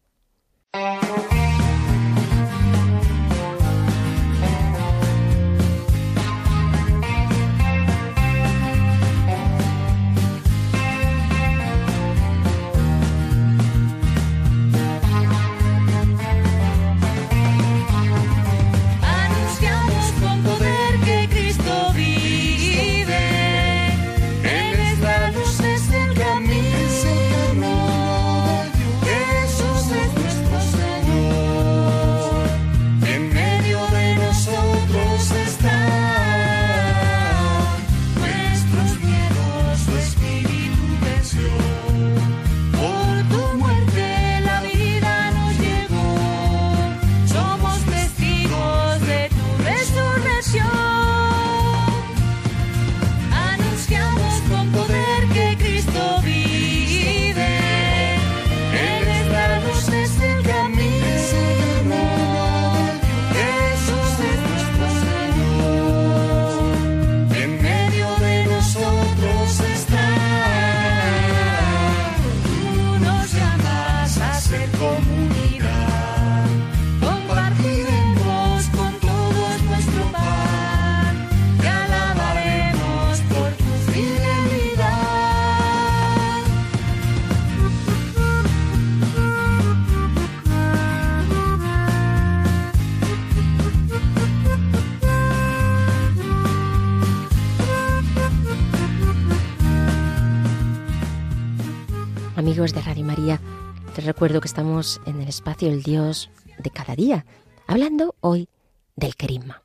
Recuerdo 104.16 104.40
que 104.40 104.48
estamos 104.48 104.98
en 105.04 105.20
el 105.20 105.28
espacio 105.28 105.68
El 105.68 105.82
Dios 105.82 106.30
de 106.56 106.70
cada 106.70 106.96
día, 106.96 107.26
hablando 107.66 108.14
hoy 108.20 108.48
del 108.94 109.14
querigma. 109.14 109.62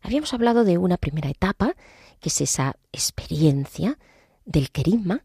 Habíamos 0.00 0.32
hablado 0.32 0.64
de 0.64 0.78
una 0.78 0.96
primera 0.96 1.28
etapa, 1.28 1.74
que 2.18 2.30
es 2.30 2.40
esa 2.40 2.76
experiencia 2.92 3.98
del 4.46 4.70
querigma, 4.70 5.22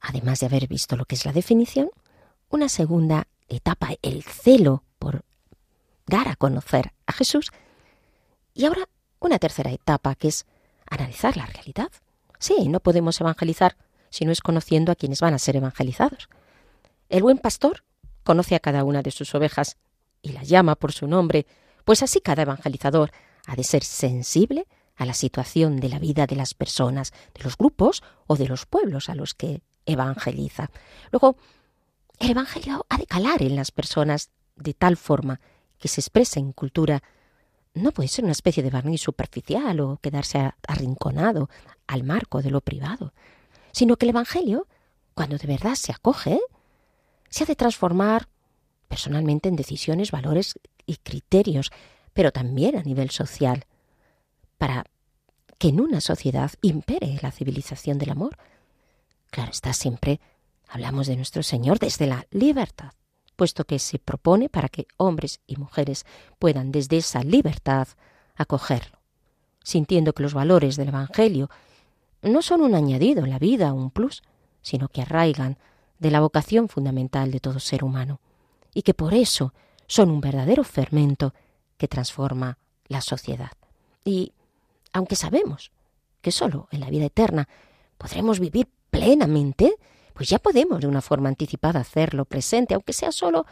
además 0.00 0.40
de 0.40 0.46
haber 0.46 0.66
visto 0.66 0.96
lo 0.96 1.04
que 1.04 1.14
es 1.14 1.24
la 1.24 1.32
definición, 1.32 1.88
una 2.48 2.68
segunda 2.68 3.28
etapa, 3.48 3.90
el 4.02 4.24
celo 4.24 4.82
por 4.98 5.24
dar 6.06 6.26
a 6.26 6.34
conocer 6.34 6.94
a 7.06 7.12
Jesús, 7.12 7.52
y 8.54 8.64
ahora 8.64 8.88
una 9.20 9.38
tercera 9.38 9.70
etapa, 9.70 10.16
que 10.16 10.26
es 10.26 10.46
analizar 10.90 11.36
la 11.36 11.46
realidad. 11.46 11.92
Sí, 12.40 12.68
no 12.68 12.80
podemos 12.80 13.20
evangelizar 13.20 13.76
sino 14.10 14.30
es 14.30 14.40
conociendo 14.40 14.92
a 14.92 14.96
quienes 14.96 15.20
van 15.20 15.34
a 15.34 15.40
ser 15.40 15.56
evangelizados. 15.56 16.28
El 17.14 17.22
buen 17.22 17.38
pastor 17.38 17.84
conoce 18.24 18.56
a 18.56 18.58
cada 18.58 18.82
una 18.82 19.00
de 19.00 19.12
sus 19.12 19.36
ovejas 19.36 19.76
y 20.20 20.32
las 20.32 20.48
llama 20.48 20.74
por 20.74 20.90
su 20.90 21.06
nombre, 21.06 21.46
pues 21.84 22.02
así 22.02 22.20
cada 22.20 22.42
evangelizador 22.42 23.12
ha 23.46 23.54
de 23.54 23.62
ser 23.62 23.84
sensible 23.84 24.66
a 24.96 25.06
la 25.06 25.14
situación 25.14 25.76
de 25.76 25.90
la 25.90 26.00
vida 26.00 26.26
de 26.26 26.34
las 26.34 26.54
personas, 26.54 27.12
de 27.32 27.44
los 27.44 27.56
grupos 27.56 28.02
o 28.26 28.34
de 28.34 28.48
los 28.48 28.66
pueblos 28.66 29.08
a 29.08 29.14
los 29.14 29.32
que 29.34 29.62
evangeliza. 29.86 30.72
Luego, 31.12 31.36
el 32.18 32.32
Evangelio 32.32 32.84
ha 32.88 32.98
de 32.98 33.06
calar 33.06 33.42
en 33.42 33.54
las 33.54 33.70
personas 33.70 34.30
de 34.56 34.74
tal 34.74 34.96
forma 34.96 35.40
que 35.78 35.86
se 35.86 36.00
exprese 36.00 36.40
en 36.40 36.50
cultura. 36.50 37.00
No 37.74 37.92
puede 37.92 38.08
ser 38.08 38.24
una 38.24 38.32
especie 38.32 38.64
de 38.64 38.70
barniz 38.70 39.02
superficial 39.02 39.78
o 39.78 39.98
quedarse 39.98 40.52
arrinconado 40.66 41.48
al 41.86 42.02
marco 42.02 42.42
de 42.42 42.50
lo 42.50 42.60
privado 42.60 43.12
sino 43.70 43.96
que 43.96 44.06
el 44.06 44.10
Evangelio, 44.10 44.68
cuando 45.14 45.36
de 45.36 45.48
verdad 45.48 45.74
se 45.74 45.90
acoge, 45.90 46.40
se 47.34 47.42
ha 47.42 47.46
de 47.46 47.56
transformar 47.56 48.28
personalmente 48.86 49.48
en 49.48 49.56
decisiones, 49.56 50.12
valores 50.12 50.54
y 50.86 50.98
criterios, 50.98 51.72
pero 52.12 52.30
también 52.30 52.76
a 52.76 52.82
nivel 52.84 53.10
social, 53.10 53.64
para 54.56 54.84
que 55.58 55.70
en 55.70 55.80
una 55.80 56.00
sociedad 56.00 56.52
impere 56.62 57.18
la 57.22 57.32
civilización 57.32 57.98
del 57.98 58.10
amor. 58.10 58.38
Claro 59.32 59.50
está, 59.50 59.72
siempre 59.72 60.20
hablamos 60.68 61.08
de 61.08 61.16
nuestro 61.16 61.42
Señor 61.42 61.80
desde 61.80 62.06
la 62.06 62.24
libertad, 62.30 62.92
puesto 63.34 63.64
que 63.64 63.80
se 63.80 63.98
propone 63.98 64.48
para 64.48 64.68
que 64.68 64.86
hombres 64.96 65.40
y 65.48 65.56
mujeres 65.56 66.06
puedan 66.38 66.70
desde 66.70 66.98
esa 66.98 67.24
libertad 67.24 67.88
acogerlo, 68.36 69.00
sintiendo 69.64 70.12
que 70.12 70.22
los 70.22 70.34
valores 70.34 70.76
del 70.76 70.90
Evangelio 70.90 71.50
no 72.22 72.42
son 72.42 72.60
un 72.60 72.76
añadido 72.76 73.24
en 73.24 73.30
la 73.30 73.40
vida, 73.40 73.72
un 73.72 73.90
plus, 73.90 74.22
sino 74.62 74.86
que 74.86 75.02
arraigan 75.02 75.58
de 75.98 76.10
la 76.10 76.20
vocación 76.20 76.68
fundamental 76.68 77.30
de 77.30 77.40
todo 77.40 77.60
ser 77.60 77.84
humano, 77.84 78.20
y 78.72 78.82
que 78.82 78.94
por 78.94 79.14
eso 79.14 79.54
son 79.86 80.10
un 80.10 80.20
verdadero 80.20 80.64
fermento 80.64 81.34
que 81.76 81.88
transforma 81.88 82.58
la 82.88 83.00
sociedad. 83.00 83.52
Y 84.04 84.32
aunque 84.92 85.16
sabemos 85.16 85.72
que 86.20 86.32
solo 86.32 86.68
en 86.70 86.80
la 86.80 86.90
vida 86.90 87.06
eterna 87.06 87.48
podremos 87.98 88.40
vivir 88.40 88.68
plenamente, 88.90 89.76
pues 90.14 90.28
ya 90.28 90.38
podemos 90.38 90.80
de 90.80 90.86
una 90.86 91.00
forma 91.00 91.28
anticipada 91.28 91.80
hacerlo 91.80 92.24
presente, 92.24 92.74
aunque 92.74 92.92
sea 92.92 93.12
solo 93.12 93.46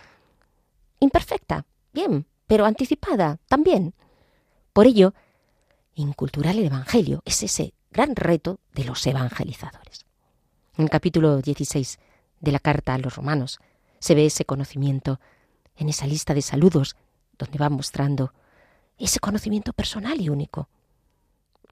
imperfecta, 1.01 1.67
bien, 1.93 2.27
pero 2.47 2.65
anticipada 2.65 3.39
también. 3.49 3.95
Por 4.73 4.87
ello, 4.87 5.15
inculturar 5.95 6.55
el 6.57 6.67
Evangelio 6.67 7.23
es 7.25 7.43
ese 7.43 7.75
gran 7.91 8.17
reto 8.17 8.59
de 8.73 8.85
los 8.85 9.07
evangelizadores. 9.07 10.07
En 10.77 10.85
el 10.85 10.91
capítulo 10.91 11.43
16 11.43 11.99
de 12.43 12.53
la 12.53 12.59
carta 12.59 12.93
a 12.93 12.99
los 12.99 13.17
romanos 13.17 13.59
se 13.99 14.15
ve 14.15 14.27
ese 14.27 14.45
conocimiento 14.45 15.21
en 15.77 15.89
esa 15.89 16.07
lista 16.07 16.35
de 16.35 16.43
saludos 16.43 16.97
donde 17.39 17.59
va 17.59 17.71
mostrando 17.71 18.35
ese 18.99 19.21
conocimiento 19.21 19.73
personal 19.73 20.21
y 20.21 20.29
único. 20.29 20.69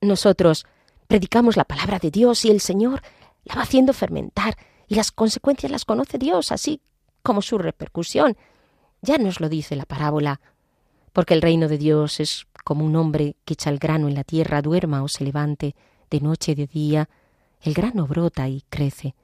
Nosotros 0.00 0.64
predicamos 1.06 1.56
la 1.56 1.64
palabra 1.64 1.98
de 1.98 2.10
Dios 2.10 2.44
y 2.44 2.50
el 2.50 2.60
Señor 2.60 3.02
la 3.44 3.56
va 3.56 3.62
haciendo 3.62 3.92
fermentar 3.92 4.56
y 4.86 4.94
las 4.94 5.12
consecuencias 5.12 5.70
las 5.70 5.84
conoce 5.84 6.18
Dios, 6.18 6.52
así 6.52 6.80
como 7.22 7.42
su 7.42 7.58
repercusión. 7.58 8.36
Ya 9.02 9.18
nos 9.18 9.40
lo 9.40 9.48
dice 9.48 9.76
la 9.76 9.84
parábola, 9.84 10.40
porque 11.12 11.34
el 11.34 11.42
reino 11.42 11.68
de 11.68 11.78
Dios 11.78 12.20
es 12.20 12.46
como 12.64 12.84
un 12.84 12.96
hombre 12.96 13.36
que 13.44 13.54
echa 13.54 13.70
el 13.70 13.78
grano 13.78 14.08
en 14.08 14.14
la 14.14 14.24
tierra, 14.24 14.62
duerma 14.62 15.02
o 15.02 15.08
se 15.08 15.24
levante, 15.24 15.74
de 16.10 16.20
noche 16.20 16.52
y 16.52 16.54
de 16.54 16.66
día, 16.66 17.08
el 17.60 17.74
grano 17.74 18.06
brota 18.06 18.48
y 18.48 18.62
crece, 18.68 19.14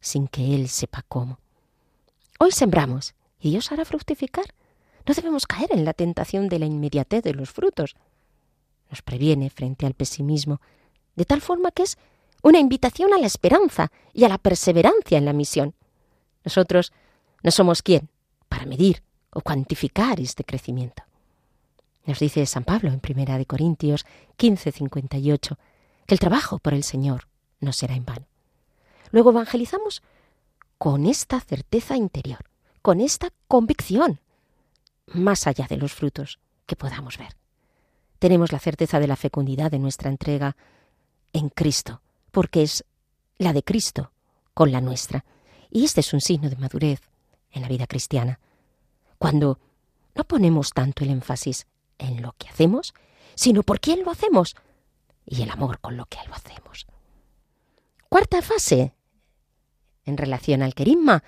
sin 0.00 0.28
que 0.28 0.54
él 0.54 0.68
sepa 0.68 1.04
cómo. 1.08 1.38
Hoy 2.38 2.52
sembramos 2.52 3.14
y 3.38 3.50
Dios 3.50 3.70
hará 3.72 3.84
fructificar. 3.84 4.54
No 5.06 5.14
debemos 5.14 5.46
caer 5.46 5.70
en 5.72 5.84
la 5.84 5.94
tentación 5.94 6.48
de 6.48 6.58
la 6.58 6.66
inmediatez 6.66 7.22
de 7.22 7.34
los 7.34 7.50
frutos. 7.50 7.96
Nos 8.90 9.02
previene 9.02 9.50
frente 9.50 9.86
al 9.86 9.94
pesimismo, 9.94 10.60
de 11.16 11.24
tal 11.24 11.40
forma 11.40 11.70
que 11.70 11.82
es 11.82 11.98
una 12.42 12.58
invitación 12.58 13.12
a 13.12 13.18
la 13.18 13.26
esperanza 13.26 13.92
y 14.12 14.24
a 14.24 14.28
la 14.28 14.38
perseverancia 14.38 15.18
en 15.18 15.24
la 15.24 15.32
misión. 15.32 15.74
Nosotros 16.44 16.92
no 17.42 17.50
somos 17.50 17.82
quien 17.82 18.08
para 18.48 18.66
medir 18.66 19.02
o 19.32 19.40
cuantificar 19.40 20.20
este 20.20 20.44
crecimiento. 20.44 21.02
Nos 22.06 22.18
dice 22.18 22.44
San 22.46 22.64
Pablo 22.64 22.90
en 22.90 23.00
Primera 23.00 23.38
de 23.38 23.46
Corintios 23.46 24.06
15:58 24.38 25.58
que 26.06 26.14
el 26.14 26.18
trabajo 26.18 26.58
por 26.58 26.74
el 26.74 26.82
Señor 26.82 27.28
no 27.60 27.72
será 27.72 27.94
en 27.94 28.04
vano. 28.04 28.29
Luego 29.10 29.30
evangelizamos 29.30 30.02
con 30.78 31.06
esta 31.06 31.40
certeza 31.40 31.96
interior, 31.96 32.44
con 32.82 33.00
esta 33.00 33.30
convicción, 33.48 34.20
más 35.06 35.46
allá 35.46 35.66
de 35.68 35.76
los 35.76 35.92
frutos 35.92 36.38
que 36.66 36.76
podamos 36.76 37.18
ver. 37.18 37.36
Tenemos 38.18 38.52
la 38.52 38.58
certeza 38.58 39.00
de 39.00 39.06
la 39.06 39.16
fecundidad 39.16 39.70
de 39.70 39.78
nuestra 39.78 40.10
entrega 40.10 40.56
en 41.32 41.48
Cristo, 41.48 42.00
porque 42.30 42.62
es 42.62 42.84
la 43.38 43.52
de 43.52 43.62
Cristo 43.62 44.12
con 44.54 44.72
la 44.72 44.80
nuestra. 44.80 45.24
Y 45.70 45.84
este 45.84 46.00
es 46.00 46.12
un 46.12 46.20
signo 46.20 46.50
de 46.50 46.56
madurez 46.56 47.00
en 47.50 47.62
la 47.62 47.68
vida 47.68 47.86
cristiana. 47.86 48.38
Cuando 49.18 49.58
no 50.14 50.24
ponemos 50.24 50.72
tanto 50.72 51.04
el 51.04 51.10
énfasis 51.10 51.66
en 51.98 52.22
lo 52.22 52.34
que 52.38 52.48
hacemos, 52.48 52.94
sino 53.34 53.62
por 53.62 53.80
quién 53.80 54.02
lo 54.02 54.10
hacemos 54.10 54.54
y 55.24 55.42
el 55.42 55.50
amor 55.50 55.80
con 55.80 55.96
lo 55.96 56.06
que 56.06 56.18
lo 56.26 56.34
hacemos. 56.34 56.86
Cuarta 58.08 58.42
fase 58.42 58.92
en 60.10 60.18
relación 60.18 60.62
al 60.62 60.74
querisma, 60.74 61.24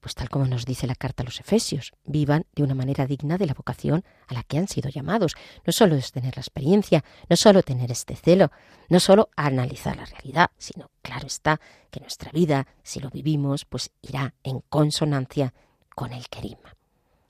pues 0.00 0.14
tal 0.14 0.28
como 0.28 0.46
nos 0.46 0.66
dice 0.66 0.86
la 0.86 0.94
carta 0.94 1.22
a 1.22 1.24
los 1.24 1.40
Efesios, 1.40 1.94
vivan 2.04 2.44
de 2.54 2.62
una 2.62 2.74
manera 2.74 3.06
digna 3.06 3.38
de 3.38 3.46
la 3.46 3.54
vocación 3.54 4.04
a 4.28 4.34
la 4.34 4.42
que 4.42 4.58
han 4.58 4.68
sido 4.68 4.90
llamados. 4.90 5.34
No 5.64 5.72
solo 5.72 5.94
es 5.94 6.12
tener 6.12 6.36
la 6.36 6.42
experiencia, 6.42 7.02
no 7.30 7.36
solo 7.36 7.62
tener 7.62 7.90
este 7.90 8.14
celo, 8.14 8.50
no 8.90 9.00
solo 9.00 9.30
analizar 9.34 9.96
la 9.96 10.04
realidad, 10.04 10.50
sino, 10.58 10.90
claro 11.00 11.26
está, 11.26 11.58
que 11.90 12.00
nuestra 12.00 12.30
vida, 12.32 12.66
si 12.82 13.00
lo 13.00 13.08
vivimos, 13.08 13.64
pues 13.64 13.90
irá 14.02 14.34
en 14.42 14.60
consonancia 14.68 15.54
con 15.94 16.12
el 16.12 16.28
querisma. 16.28 16.76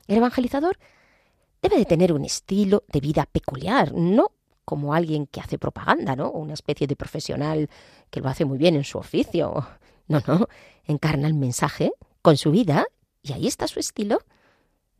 El 0.08 0.16
evangelizador 0.16 0.76
debe 1.62 1.78
de 1.78 1.84
tener 1.84 2.12
un 2.12 2.24
estilo 2.24 2.82
de 2.88 2.98
vida 2.98 3.24
peculiar, 3.30 3.92
no 3.94 4.32
como 4.64 4.94
alguien 4.94 5.26
que 5.26 5.40
hace 5.40 5.58
propaganda, 5.58 6.16
¿no? 6.16 6.30
Una 6.32 6.54
especie 6.54 6.88
de 6.88 6.96
profesional 6.96 7.70
que 8.10 8.20
lo 8.20 8.28
hace 8.28 8.44
muy 8.44 8.58
bien 8.58 8.74
en 8.74 8.82
su 8.84 8.98
oficio. 8.98 9.64
No, 10.08 10.22
no, 10.26 10.48
encarna 10.84 11.28
el 11.28 11.34
mensaje 11.34 11.92
con 12.22 12.36
su 12.36 12.50
vida, 12.50 12.86
y 13.22 13.32
ahí 13.32 13.46
está 13.46 13.66
su 13.68 13.80
estilo, 13.80 14.20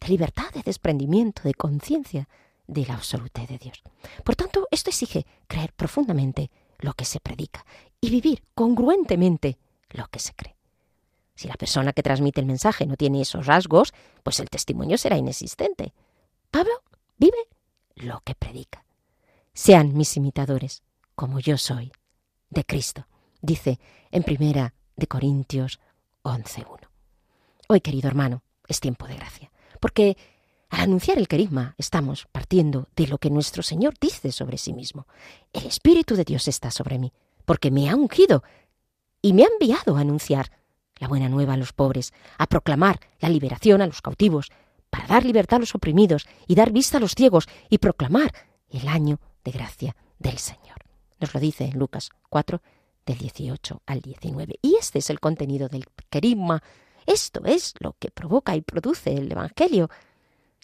de 0.00 0.08
libertad, 0.08 0.50
de 0.52 0.62
desprendimiento, 0.62 1.42
de 1.44 1.54
conciencia 1.54 2.28
de 2.66 2.86
la 2.86 2.94
absolutez 2.94 3.48
de 3.48 3.58
Dios. 3.58 3.82
Por 4.24 4.36
tanto, 4.36 4.68
esto 4.70 4.90
exige 4.90 5.26
creer 5.46 5.72
profundamente 5.72 6.50
lo 6.78 6.94
que 6.94 7.04
se 7.04 7.20
predica 7.20 7.64
y 8.00 8.10
vivir 8.10 8.42
congruentemente 8.54 9.58
lo 9.90 10.06
que 10.08 10.18
se 10.18 10.34
cree. 10.34 10.56
Si 11.34 11.48
la 11.48 11.54
persona 11.54 11.92
que 11.92 12.02
transmite 12.02 12.40
el 12.40 12.46
mensaje 12.46 12.86
no 12.86 12.96
tiene 12.96 13.20
esos 13.20 13.46
rasgos, 13.46 13.92
pues 14.22 14.40
el 14.40 14.50
testimonio 14.50 14.98
será 14.98 15.16
inexistente. 15.16 15.92
Pablo 16.50 16.72
vive 17.18 17.48
lo 17.96 18.20
que 18.20 18.34
predica. 18.34 18.84
Sean 19.52 19.94
mis 19.94 20.16
imitadores, 20.16 20.82
como 21.14 21.40
yo 21.40 21.58
soy, 21.58 21.92
de 22.50 22.64
Cristo, 22.64 23.06
dice 23.40 23.80
en 24.10 24.22
primera 24.22 24.74
de 24.96 25.06
Corintios 25.06 25.80
11.1. 26.22 26.88
Hoy, 27.68 27.80
querido 27.80 28.08
hermano, 28.08 28.42
es 28.68 28.80
tiempo 28.80 29.06
de 29.06 29.16
gracia, 29.16 29.50
porque 29.80 30.16
al 30.70 30.80
anunciar 30.80 31.18
el 31.18 31.28
querigma 31.28 31.74
estamos 31.78 32.26
partiendo 32.32 32.88
de 32.96 33.06
lo 33.06 33.18
que 33.18 33.30
nuestro 33.30 33.62
Señor 33.62 33.94
dice 34.00 34.32
sobre 34.32 34.58
sí 34.58 34.72
mismo. 34.72 35.06
El 35.52 35.66
Espíritu 35.66 36.16
de 36.16 36.24
Dios 36.24 36.48
está 36.48 36.70
sobre 36.70 36.98
mí, 36.98 37.12
porque 37.44 37.70
me 37.70 37.88
ha 37.88 37.96
ungido 37.96 38.42
y 39.22 39.32
me 39.32 39.44
ha 39.44 39.48
enviado 39.48 39.96
a 39.96 40.00
anunciar 40.00 40.50
la 40.98 41.08
buena 41.08 41.28
nueva 41.28 41.54
a 41.54 41.56
los 41.56 41.72
pobres, 41.72 42.12
a 42.38 42.46
proclamar 42.46 43.00
la 43.20 43.28
liberación 43.28 43.82
a 43.82 43.86
los 43.86 44.02
cautivos, 44.02 44.50
para 44.90 45.06
dar 45.06 45.24
libertad 45.24 45.56
a 45.56 45.60
los 45.60 45.74
oprimidos 45.74 46.26
y 46.46 46.54
dar 46.54 46.70
vista 46.70 46.98
a 46.98 47.00
los 47.00 47.14
ciegos 47.14 47.48
y 47.68 47.78
proclamar 47.78 48.32
el 48.68 48.86
año 48.88 49.20
de 49.44 49.50
gracia 49.50 49.96
del 50.18 50.38
Señor. 50.38 50.78
Nos 51.20 51.34
lo 51.34 51.40
dice 51.40 51.64
en 51.64 51.78
Lucas 51.78 52.10
4, 52.28 52.60
del 53.06 53.18
18 53.18 53.82
al 53.86 54.00
19. 54.00 54.58
Y 54.62 54.76
este 54.76 54.98
es 54.98 55.10
el 55.10 55.20
contenido 55.20 55.68
del 55.68 55.84
querigma 56.10 56.62
esto 57.06 57.44
es 57.44 57.74
lo 57.80 57.96
que 57.98 58.10
provoca 58.10 58.56
y 58.56 58.62
produce 58.62 59.14
el 59.14 59.30
Evangelio. 59.30 59.90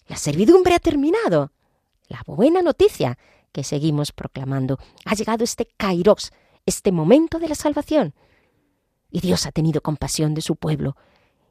La 0.07 0.17
servidumbre 0.17 0.75
ha 0.75 0.79
terminado. 0.79 1.51
La 2.07 2.21
buena 2.25 2.61
noticia 2.61 3.17
que 3.51 3.63
seguimos 3.63 4.11
proclamando. 4.11 4.77
Ha 5.05 5.15
llegado 5.15 5.43
este 5.43 5.65
kairos, 5.77 6.31
este 6.65 6.91
momento 6.91 7.39
de 7.39 7.49
la 7.49 7.55
salvación. 7.55 8.13
Y 9.11 9.19
Dios 9.19 9.45
ha 9.45 9.51
tenido 9.51 9.81
compasión 9.81 10.33
de 10.33 10.41
su 10.41 10.55
pueblo. 10.55 10.95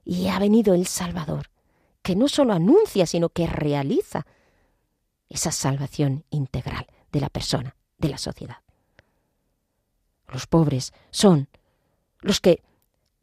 Y 0.05 0.29
ha 0.29 0.39
venido 0.39 0.75
el 0.75 0.87
Salvador, 0.87 1.51
que 2.03 2.17
no 2.17 2.27
solo 2.27 2.53
anuncia, 2.53 3.07
sino 3.07 3.29
que 3.29 3.47
realiza 3.47 4.27
esa 5.29 5.53
salvación 5.53 6.25
integral 6.31 6.87
de 7.13 7.21
la 7.21 7.29
persona, 7.29 7.77
de 7.99 8.09
la 8.09 8.19
sociedad. 8.19 8.57
Los 10.31 10.47
pobres 10.47 10.93
son 11.11 11.49
los 12.21 12.41
que 12.41 12.63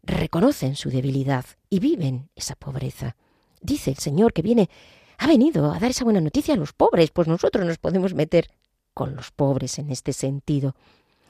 reconocen 0.04 0.76
su 0.76 0.89
debilidad 0.89 1.46
y 1.70 1.80
viven 1.80 2.30
esa 2.36 2.56
pobreza. 2.56 3.15
Dice 3.62 3.91
el 3.91 3.98
Señor 3.98 4.34
que 4.34 4.41
viene, 4.41 4.70
ha 5.17 5.28
venido 5.28 5.72
a 5.72 5.80
dar 5.80 5.91
esa 5.91 6.04
buena 6.04 6.22
noticia 6.22 6.54
a 6.54 6.58
los 6.58 6.74
pobres, 6.74 7.12
pues 7.12 7.28
nosotros 7.28 7.65
nos 7.65 7.78
podemos 7.78 8.13
meter 8.13 8.50
con 8.93 9.15
los 9.15 9.32
pobres 9.32 9.80
en 9.80 9.91
este 9.91 10.13
sentido. 10.13 10.76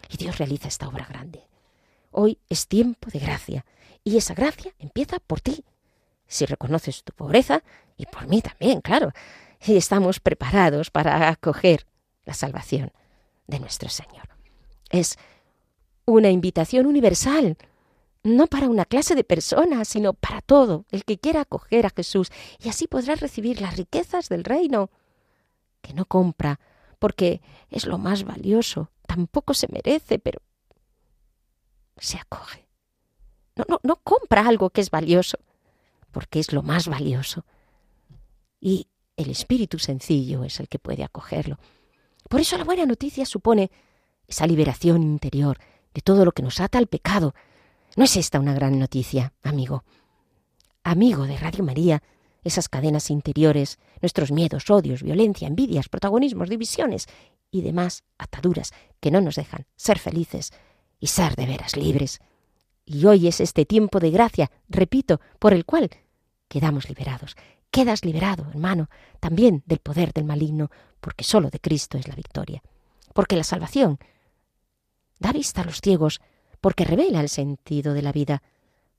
Y 0.09 0.17
Dios 0.17 0.37
realiza 0.37 0.67
esta 0.67 0.87
obra 0.87 1.05
grande. 1.05 1.43
Hoy 2.11 2.39
es 2.49 2.67
tiempo 2.67 3.09
de 3.09 3.19
gracia, 3.19 3.65
y 4.03 4.17
esa 4.17 4.33
gracia 4.33 4.73
empieza 4.79 5.19
por 5.19 5.41
ti. 5.41 5.65
Si 6.27 6.45
reconoces 6.45 7.03
tu 7.03 7.13
pobreza, 7.13 7.63
y 7.97 8.05
por 8.05 8.27
mí 8.27 8.41
también, 8.41 8.81
claro, 8.81 9.11
y 9.65 9.75
estamos 9.75 10.19
preparados 10.19 10.91
para 10.91 11.29
acoger 11.29 11.85
la 12.25 12.33
salvación 12.33 12.91
de 13.47 13.59
nuestro 13.59 13.89
Señor. 13.89 14.29
Es 14.89 15.17
una 16.07 16.29
invitación 16.29 16.87
universal 16.87 17.57
no 18.23 18.47
para 18.47 18.69
una 18.69 18.85
clase 18.85 19.13
de 19.13 19.23
personas, 19.23 19.87
sino 19.87 20.13
para 20.13 20.41
todo 20.41 20.85
el 20.89 21.05
que 21.05 21.17
quiera 21.17 21.41
acoger 21.41 21.85
a 21.85 21.91
Jesús, 21.91 22.31
y 22.59 22.69
así 22.69 22.87
podrá 22.87 23.15
recibir 23.15 23.61
las 23.61 23.77
riquezas 23.77 24.29
del 24.29 24.43
reino, 24.43 24.89
que 25.81 25.93
no 25.93 26.05
compra, 26.05 26.59
porque 26.99 27.41
es 27.69 27.85
lo 27.85 27.97
más 27.97 28.23
valioso, 28.23 28.89
tampoco 29.05 29.53
se 29.53 29.67
merece, 29.71 30.19
pero 30.19 30.41
se 31.97 32.17
acoge. 32.17 32.67
No, 33.55 33.65
no, 33.67 33.79
no 33.83 33.97
compra 33.97 34.47
algo 34.47 34.69
que 34.69 34.81
es 34.81 34.89
valioso, 34.89 35.37
porque 36.11 36.39
es 36.39 36.51
lo 36.53 36.63
más 36.63 36.87
valioso. 36.87 37.45
Y 38.59 38.87
el 39.15 39.29
espíritu 39.29 39.79
sencillo 39.79 40.43
es 40.43 40.59
el 40.59 40.67
que 40.67 40.79
puede 40.79 41.03
acogerlo. 41.03 41.59
Por 42.29 42.41
eso 42.41 42.57
la 42.57 42.65
buena 42.65 42.85
noticia 42.85 43.25
supone 43.25 43.71
esa 44.27 44.45
liberación 44.47 45.03
interior 45.03 45.57
de 45.97 46.01
todo 46.01 46.25
lo 46.25 46.31
que 46.31 46.43
nos 46.43 46.59
ata 46.59 46.77
al 46.77 46.85
pecado, 46.85 47.33
¿No 47.95 48.03
es 48.03 48.15
esta 48.15 48.39
una 48.39 48.53
gran 48.53 48.77
noticia, 48.77 49.33
amigo? 49.41 49.83
Amigo 50.83 51.25
de 51.25 51.35
Radio 51.35 51.63
María, 51.63 52.03
esas 52.43 52.69
cadenas 52.69 53.09
interiores, 53.09 53.79
nuestros 53.99 54.31
miedos, 54.31 54.69
odios, 54.69 55.01
violencia, 55.01 55.47
envidias, 55.47 55.89
protagonismos, 55.89 56.47
divisiones 56.47 57.07
y 57.49 57.63
demás 57.63 58.03
ataduras 58.19 58.71
que 58.99 59.09
no 59.09 59.19
nos 59.19 59.37
dejan 59.37 59.65
ser 59.75 59.97
felices 59.97 60.51
y 60.99 61.07
ser 61.07 61.35
de 61.35 61.47
veras 61.47 61.75
libres. 61.75 62.19
Y 62.85 63.03
hoy 63.07 63.27
es 63.27 63.39
este 63.41 63.65
tiempo 63.65 63.99
de 63.99 64.11
gracia, 64.11 64.51
repito, 64.69 65.19
por 65.39 65.55
el 65.55 65.65
cual 65.65 65.89
quedamos 66.47 66.87
liberados. 66.87 67.35
Quedas 67.71 68.05
liberado, 68.05 68.45
hermano, 68.51 68.91
también 69.19 69.63
del 69.65 69.79
poder 69.79 70.13
del 70.13 70.25
maligno, 70.25 70.69
porque 71.01 71.23
solo 71.23 71.49
de 71.49 71.59
Cristo 71.59 71.97
es 71.97 72.07
la 72.07 72.13
victoria. 72.13 72.61
Porque 73.15 73.35
la 73.35 73.43
salvación 73.43 73.97
da 75.19 75.31
vista 75.31 75.61
a 75.61 75.65
los 75.65 75.81
ciegos, 75.81 76.21
porque 76.61 76.85
revela 76.85 77.21
el 77.21 77.29
sentido 77.29 77.93
de 77.93 78.01
la 78.01 78.11
vida. 78.11 78.43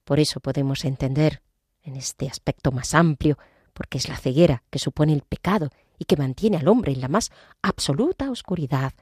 Por 0.05 0.21
eso 0.21 0.41
podemos 0.41 0.85
entender, 0.85 1.43
en 1.83 1.97
este 1.97 2.29
aspecto 2.29 2.73
más 2.73 2.95
amplio, 2.95 3.39
porque 3.73 3.99
es 3.99 4.09
la 4.09 4.17
ceguera 4.17 4.63
que 4.71 4.79
supone 4.79 5.13
el 5.13 5.23
pecado 5.23 5.71
y 5.99 6.05
que 6.05 6.17
mantiene 6.17 6.57
al 6.57 6.69
hombre 6.69 6.93
en 6.93 7.01
la 7.01 7.09
más 7.09 7.31
absoluta 7.63 8.31
oscuridad, 8.31 8.93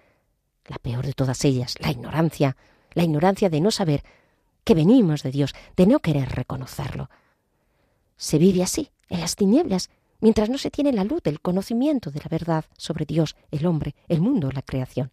la 0.66 0.79
peor 0.79 1.07
de 1.07 1.12
todas 1.12 1.44
ellas, 1.44 1.74
la 1.81 1.90
ignorancia, 1.90 2.57
la 2.92 3.05
ignorancia 3.05 3.50
de 3.50 3.61
no 3.61 3.70
saber 3.70 4.02
que 4.64 4.74
venimos 4.74 5.22
de 5.22 5.31
Dios, 5.31 5.55
de 5.76 5.87
no 5.87 6.00
querer 6.00 6.29
reconocerlo. 6.31 7.09
Se 8.16 8.38
vive 8.38 8.62
así, 8.62 8.90
en 9.09 9.20
las 9.20 9.37
tinieblas, 9.37 9.90
mientras 10.20 10.50
no 10.50 10.59
se 10.59 10.70
tiene 10.70 10.92
la 10.92 11.05
luz 11.05 11.22
del 11.22 11.40
conocimiento 11.40 12.11
de 12.11 12.20
la 12.20 12.29
verdad 12.29 12.64
sobre 12.76 13.05
Dios, 13.05 13.37
el 13.50 13.66
hombre, 13.66 13.94
el 14.09 14.20
mundo, 14.20 14.50
la 14.50 14.62
creación. 14.62 15.12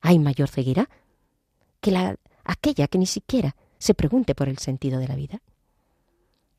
¿Hay 0.00 0.18
mayor 0.18 0.48
ceguera 0.48 0.88
que 1.80 1.90
la, 1.90 2.16
aquella 2.44 2.88
que 2.88 2.98
ni 2.98 3.06
siquiera 3.06 3.56
se 3.78 3.94
pregunte 3.94 4.34
por 4.34 4.48
el 4.48 4.58
sentido 4.58 4.98
de 4.98 5.08
la 5.08 5.16
vida? 5.16 5.40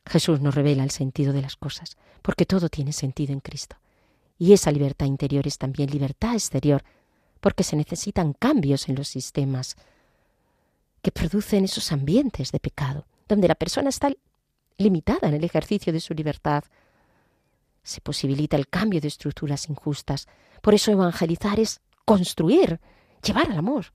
Jesús 0.06 0.42
nos 0.42 0.56
revela 0.56 0.84
el 0.84 0.92
sentido 0.92 1.34
de 1.34 1.42
las 1.42 1.56
cosas, 1.56 1.98
porque 2.22 2.46
todo 2.46 2.70
tiene 2.70 2.94
sentido 2.94 3.34
en 3.34 3.40
Cristo. 3.40 3.78
Y 4.38 4.54
esa 4.54 4.72
libertad 4.72 5.06
interior 5.06 5.46
es 5.46 5.58
también 5.58 5.92
libertad 5.92 6.34
exterior, 6.34 6.84
porque 7.40 7.64
se 7.64 7.76
necesitan 7.76 8.34
cambios 8.34 8.90
en 8.90 8.96
los 8.96 9.08
sistemas 9.08 9.76
que 11.02 11.12
producen 11.12 11.66
esos 11.66 11.92
ambientes 11.92 12.52
de 12.52 12.60
pecado, 12.60 13.06
donde 13.28 13.48
la 13.48 13.56
persona 13.56 13.90
está 13.90 14.12
limitada 14.78 15.28
en 15.28 15.36
el 15.36 15.44
ejercicio 15.44 15.94
de 15.94 16.00
su 16.00 16.14
libertad. 16.14 16.64
Se 17.84 18.02
posibilita 18.02 18.58
el 18.58 18.68
cambio 18.68 19.00
de 19.00 19.08
estructuras 19.08 19.70
injustas. 19.70 20.28
Por 20.62 20.74
eso 20.74 20.92
evangelizar 20.92 21.60
es 21.60 21.82
construir, 22.06 22.80
llevar 23.24 23.52
al 23.52 23.58
amor, 23.58 23.94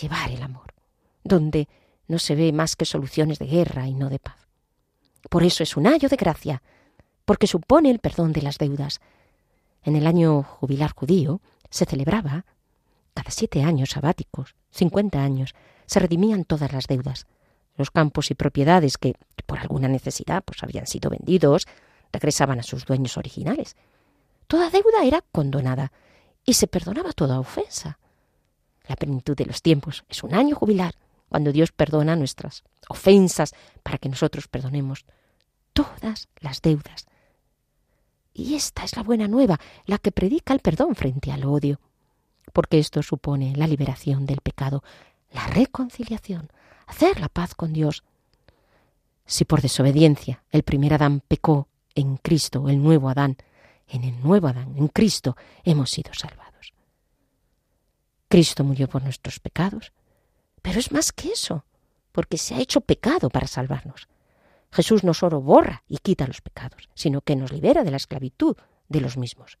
llevar 0.00 0.30
el 0.30 0.42
amor, 0.42 0.74
donde 1.22 1.68
no 2.06 2.18
se 2.18 2.34
ve 2.34 2.52
más 2.52 2.76
que 2.76 2.84
soluciones 2.84 3.38
de 3.38 3.46
guerra 3.46 3.86
y 3.86 3.94
no 3.94 4.10
de 4.10 4.18
paz. 4.18 4.46
Por 5.30 5.42
eso 5.42 5.62
es 5.62 5.76
un 5.76 5.86
año 5.86 6.08
de 6.08 6.16
gracia, 6.16 6.62
porque 7.24 7.46
supone 7.46 7.90
el 7.90 7.98
perdón 7.98 8.32
de 8.32 8.42
las 8.42 8.58
deudas. 8.58 9.00
En 9.82 9.96
el 9.96 10.06
año 10.06 10.42
jubilar 10.42 10.92
judío 10.94 11.40
se 11.70 11.86
celebraba 11.86 12.44
cada 13.14 13.30
siete 13.30 13.62
años 13.62 13.90
sabáticos, 13.90 14.54
cincuenta 14.70 15.22
años, 15.22 15.54
se 15.86 16.00
redimían 16.00 16.44
todas 16.44 16.72
las 16.72 16.86
deudas. 16.86 17.26
Los 17.76 17.90
campos 17.90 18.30
y 18.30 18.34
propiedades 18.34 18.98
que, 18.98 19.14
por 19.46 19.58
alguna 19.58 19.88
necesidad, 19.88 20.42
pues 20.44 20.62
habían 20.62 20.86
sido 20.86 21.10
vendidos, 21.10 21.66
regresaban 22.12 22.58
a 22.58 22.62
sus 22.62 22.84
dueños 22.84 23.16
originales. 23.16 23.76
Toda 24.46 24.70
deuda 24.70 25.04
era 25.04 25.22
condonada 25.32 25.92
y 26.44 26.54
se 26.54 26.66
perdonaba 26.66 27.12
toda 27.12 27.40
ofensa. 27.40 27.98
La 28.86 28.96
plenitud 28.96 29.36
de 29.36 29.46
los 29.46 29.62
tiempos 29.62 30.04
es 30.08 30.22
un 30.22 30.34
año 30.34 30.54
jubilar, 30.56 30.94
cuando 31.28 31.52
Dios 31.52 31.72
perdona 31.72 32.16
nuestras 32.16 32.62
ofensas 32.88 33.54
para 33.82 33.98
que 33.98 34.08
nosotros 34.08 34.46
perdonemos 34.48 35.04
todas 35.72 36.28
las 36.40 36.62
deudas. 36.62 37.06
Y 38.32 38.54
esta 38.54 38.84
es 38.84 38.96
la 38.96 39.02
buena 39.02 39.28
nueva, 39.28 39.58
la 39.86 39.98
que 39.98 40.12
predica 40.12 40.54
el 40.54 40.60
perdón 40.60 40.94
frente 40.94 41.32
al 41.32 41.44
odio, 41.44 41.80
porque 42.52 42.78
esto 42.78 43.02
supone 43.02 43.54
la 43.56 43.66
liberación 43.66 44.26
del 44.26 44.40
pecado, 44.40 44.82
la 45.32 45.46
reconciliación, 45.46 46.50
hacer 46.86 47.20
la 47.20 47.28
paz 47.28 47.54
con 47.54 47.72
Dios. 47.72 48.04
Si 49.26 49.44
por 49.44 49.62
desobediencia 49.62 50.44
el 50.50 50.62
primer 50.62 50.94
Adán 50.94 51.22
pecó, 51.26 51.68
en 51.94 52.16
Cristo, 52.16 52.68
el 52.68 52.82
nuevo 52.82 53.08
Adán, 53.08 53.36
en 53.88 54.04
el 54.04 54.20
nuevo 54.20 54.48
Adán, 54.48 54.74
en 54.76 54.88
Cristo, 54.88 55.36
hemos 55.62 55.90
sido 55.90 56.12
salvados. 56.12 56.53
Cristo 58.34 58.64
murió 58.64 58.88
por 58.88 59.04
nuestros 59.04 59.38
pecados, 59.38 59.92
pero 60.60 60.80
es 60.80 60.90
más 60.90 61.12
que 61.12 61.28
eso, 61.28 61.64
porque 62.10 62.36
se 62.36 62.56
ha 62.56 62.58
hecho 62.58 62.80
pecado 62.80 63.30
para 63.30 63.46
salvarnos. 63.46 64.08
Jesús 64.72 65.04
no 65.04 65.14
solo 65.14 65.40
borra 65.40 65.84
y 65.86 65.98
quita 65.98 66.26
los 66.26 66.40
pecados, 66.40 66.88
sino 66.94 67.20
que 67.20 67.36
nos 67.36 67.52
libera 67.52 67.84
de 67.84 67.92
la 67.92 67.96
esclavitud 67.96 68.56
de 68.88 69.00
los 69.00 69.16
mismos. 69.16 69.56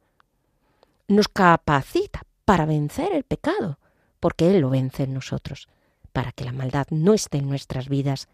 Nos 1.06 1.28
capacita 1.28 2.22
para 2.44 2.66
vencer 2.66 3.12
el 3.12 3.22
pecado, 3.22 3.78
porque 4.18 4.50
Él 4.50 4.62
lo 4.62 4.70
vence 4.70 5.04
en 5.04 5.14
nosotros, 5.14 5.68
para 6.12 6.32
que 6.32 6.44
la 6.44 6.50
maldad 6.50 6.88
no 6.90 7.14
esté 7.14 7.38
en 7.38 7.48
nuestras 7.48 7.88
vidas, 7.88 8.26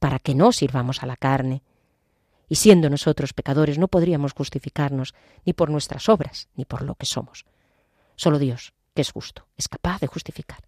para 0.00 0.18
que 0.18 0.34
no 0.34 0.50
sirvamos 0.50 1.04
a 1.04 1.06
la 1.06 1.16
carne. 1.16 1.62
Y 2.48 2.56
siendo 2.56 2.90
nosotros 2.90 3.34
pecadores 3.34 3.78
no 3.78 3.86
podríamos 3.86 4.32
justificarnos 4.32 5.14
ni 5.44 5.52
por 5.52 5.70
nuestras 5.70 6.08
obras, 6.08 6.48
ni 6.56 6.64
por 6.64 6.82
lo 6.82 6.96
que 6.96 7.06
somos. 7.06 7.46
Solo 8.16 8.40
Dios, 8.40 8.72
es 9.00 9.12
justo, 9.12 9.46
es 9.56 9.68
capaz 9.68 10.00
de 10.00 10.06
justificar. 10.06 10.60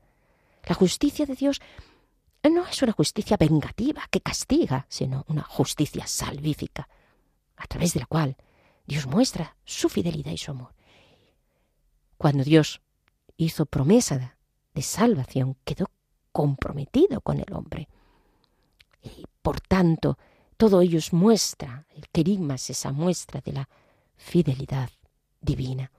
La 0.65 0.75
justicia 0.75 1.27
de 1.27 1.35
Dios 1.35 1.61
no 2.51 2.67
es 2.67 2.83
una 2.83 2.93
justicia 2.93 3.37
vengativa 3.37 4.07
que 4.11 4.21
castiga, 4.21 4.87
sino 4.89 5.25
una 5.29 5.43
justicia 5.43 6.07
salvífica, 6.07 6.89
a 7.57 7.67
través 7.67 7.95
de 7.95 8.01
la 8.01 8.07
cual 8.07 8.37
Dios 8.87 9.07
muestra 9.07 9.57
su 9.65 9.89
fidelidad 9.89 10.33
y 10.33 10.39
su 10.39 10.51
amor. 10.51 10.75
Cuando 12.17 12.45
Dios 12.45 12.81
hizo 13.37 13.67
promesa 13.67 14.37
de 14.75 14.83
salvación, 14.83 15.57
quedó 15.65 15.91
comprometido 16.33 17.21
con 17.21 17.39
el 17.39 17.53
hombre. 17.53 17.89
Y 19.03 19.25
por 19.43 19.61
tanto, 19.61 20.19
todo 20.57 20.81
ello 20.81 20.99
es 20.99 21.13
muestra, 21.13 21.87
el 21.91 22.09
querigma 22.09 22.55
es 22.55 22.71
esa 22.71 22.93
muestra 22.93 23.41
de 23.41 23.53
la 23.53 23.69
fidelidad 24.17 24.91
divina. 25.41 25.91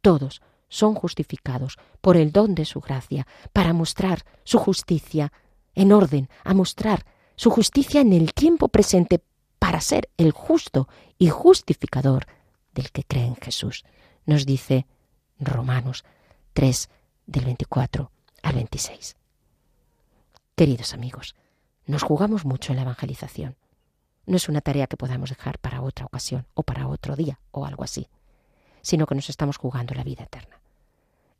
Todos 0.00 0.40
son 0.70 0.94
justificados 0.94 1.76
por 2.00 2.16
el 2.16 2.32
don 2.32 2.54
de 2.54 2.64
su 2.64 2.80
gracia 2.80 3.26
para 3.52 3.74
mostrar 3.74 4.24
su 4.44 4.58
justicia 4.58 5.32
en 5.74 5.92
orden, 5.92 6.30
a 6.44 6.54
mostrar 6.54 7.04
su 7.36 7.50
justicia 7.50 8.00
en 8.00 8.14
el 8.14 8.32
tiempo 8.32 8.68
presente 8.68 9.22
para 9.58 9.82
ser 9.82 10.08
el 10.16 10.32
justo 10.32 10.88
y 11.18 11.28
justificador 11.28 12.26
del 12.72 12.90
que 12.90 13.04
cree 13.04 13.26
en 13.26 13.36
Jesús. 13.36 13.84
Nos 14.24 14.46
dice 14.46 14.86
Romanos 15.38 16.04
3 16.54 16.88
del 17.26 17.44
24 17.44 18.10
al 18.42 18.54
26. 18.54 19.16
Queridos 20.54 20.94
amigos, 20.94 21.34
nos 21.86 22.02
jugamos 22.02 22.44
mucho 22.44 22.72
en 22.72 22.76
la 22.76 22.82
evangelización. 22.82 23.56
No 24.26 24.36
es 24.36 24.48
una 24.48 24.60
tarea 24.60 24.86
que 24.86 24.96
podamos 24.96 25.30
dejar 25.30 25.58
para 25.58 25.82
otra 25.82 26.06
ocasión 26.06 26.46
o 26.54 26.62
para 26.62 26.86
otro 26.88 27.16
día 27.16 27.40
o 27.50 27.66
algo 27.66 27.82
así, 27.82 28.08
sino 28.82 29.06
que 29.06 29.14
nos 29.14 29.28
estamos 29.28 29.56
jugando 29.56 29.94
la 29.94 30.04
vida 30.04 30.24
eterna. 30.24 30.59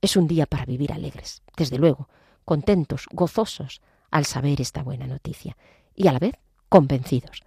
Es 0.03 0.17
un 0.17 0.27
día 0.27 0.47
para 0.47 0.65
vivir 0.65 0.93
alegres, 0.93 1.43
desde 1.57 1.77
luego, 1.77 2.09
contentos, 2.47 3.07
gozosos 3.13 3.83
al 4.11 4.25
saber 4.25 4.61
esta 4.61 4.83
buena 4.83 5.07
noticia 5.07 5.59
y 5.95 6.09
a 6.09 6.13
la 6.13 6.19
vez 6.19 6.37
convencidos 6.71 7.43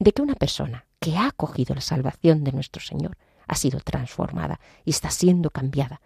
de 0.00 0.12
que 0.12 0.22
una 0.22 0.34
persona 0.34 0.86
que 0.98 1.16
ha 1.16 1.28
acogido 1.28 1.76
la 1.76 1.80
salvación 1.80 2.42
de 2.42 2.50
nuestro 2.50 2.82
Señor 2.82 3.16
ha 3.46 3.54
sido 3.54 3.78
transformada 3.78 4.58
y 4.84 4.90
está 4.90 5.10
siendo 5.10 5.50
cambiada. 5.50 6.00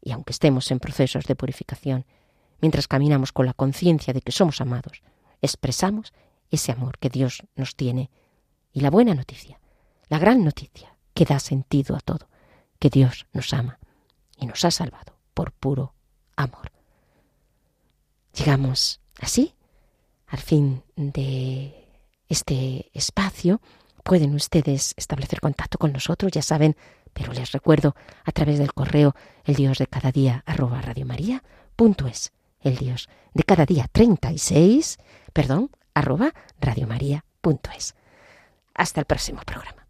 Y 0.00 0.12
aunque 0.12 0.30
estemos 0.30 0.70
en 0.70 0.78
procesos 0.78 1.24
de 1.24 1.34
purificación, 1.34 2.06
mientras 2.60 2.86
caminamos 2.86 3.32
con 3.32 3.46
la 3.46 3.54
conciencia 3.54 4.14
de 4.14 4.20
que 4.20 4.30
somos 4.30 4.60
amados, 4.60 5.02
expresamos 5.42 6.12
ese 6.52 6.70
amor 6.70 6.98
que 6.98 7.10
Dios 7.10 7.42
nos 7.56 7.74
tiene. 7.74 8.10
Y 8.72 8.80
la 8.80 8.90
buena 8.90 9.14
noticia, 9.14 9.58
la 10.08 10.20
gran 10.20 10.44
noticia 10.44 10.96
que 11.14 11.24
da 11.24 11.40
sentido 11.40 11.96
a 11.96 12.00
todo, 12.00 12.28
que 12.78 12.90
Dios 12.90 13.26
nos 13.32 13.52
ama 13.52 13.80
y 14.38 14.46
nos 14.46 14.64
ha 14.64 14.70
salvado 14.70 15.15
por 15.36 15.52
puro 15.52 15.92
amor. 16.34 16.72
Llegamos 18.32 19.02
así 19.20 19.54
al 20.26 20.38
fin 20.38 20.82
de 20.96 21.86
este 22.26 22.90
espacio. 22.94 23.60
Pueden 24.02 24.34
ustedes 24.34 24.94
establecer 24.96 25.40
contacto 25.40 25.76
con 25.76 25.92
nosotros, 25.92 26.32
ya 26.32 26.40
saben, 26.40 26.74
pero 27.12 27.34
les 27.34 27.52
recuerdo 27.52 27.94
a 28.24 28.32
través 28.32 28.58
del 28.58 28.72
correo 28.72 29.14
el 29.44 29.56
dios 29.56 29.76
de 29.76 29.86
cada 29.86 30.10
día 30.10 30.42
arroba 30.46 30.80
radiomaria.es. 30.80 32.32
El 32.62 32.76
dios 32.76 33.10
de 33.34 33.42
cada 33.42 33.66
día 33.66 33.88
36, 33.92 34.96
perdón, 35.34 35.70
arroba. 35.92 36.32
Hasta 38.74 39.00
el 39.00 39.06
próximo 39.06 39.42
programa. 39.44 39.85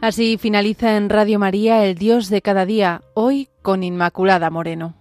Así 0.00 0.38
finaliza 0.38 0.96
en 0.96 1.10
Radio 1.10 1.38
María 1.38 1.84
el 1.84 1.94
Dios 1.94 2.30
de 2.30 2.40
cada 2.40 2.64
día, 2.64 3.02
hoy 3.12 3.50
con 3.60 3.82
Inmaculada 3.82 4.48
Moreno. 4.48 4.99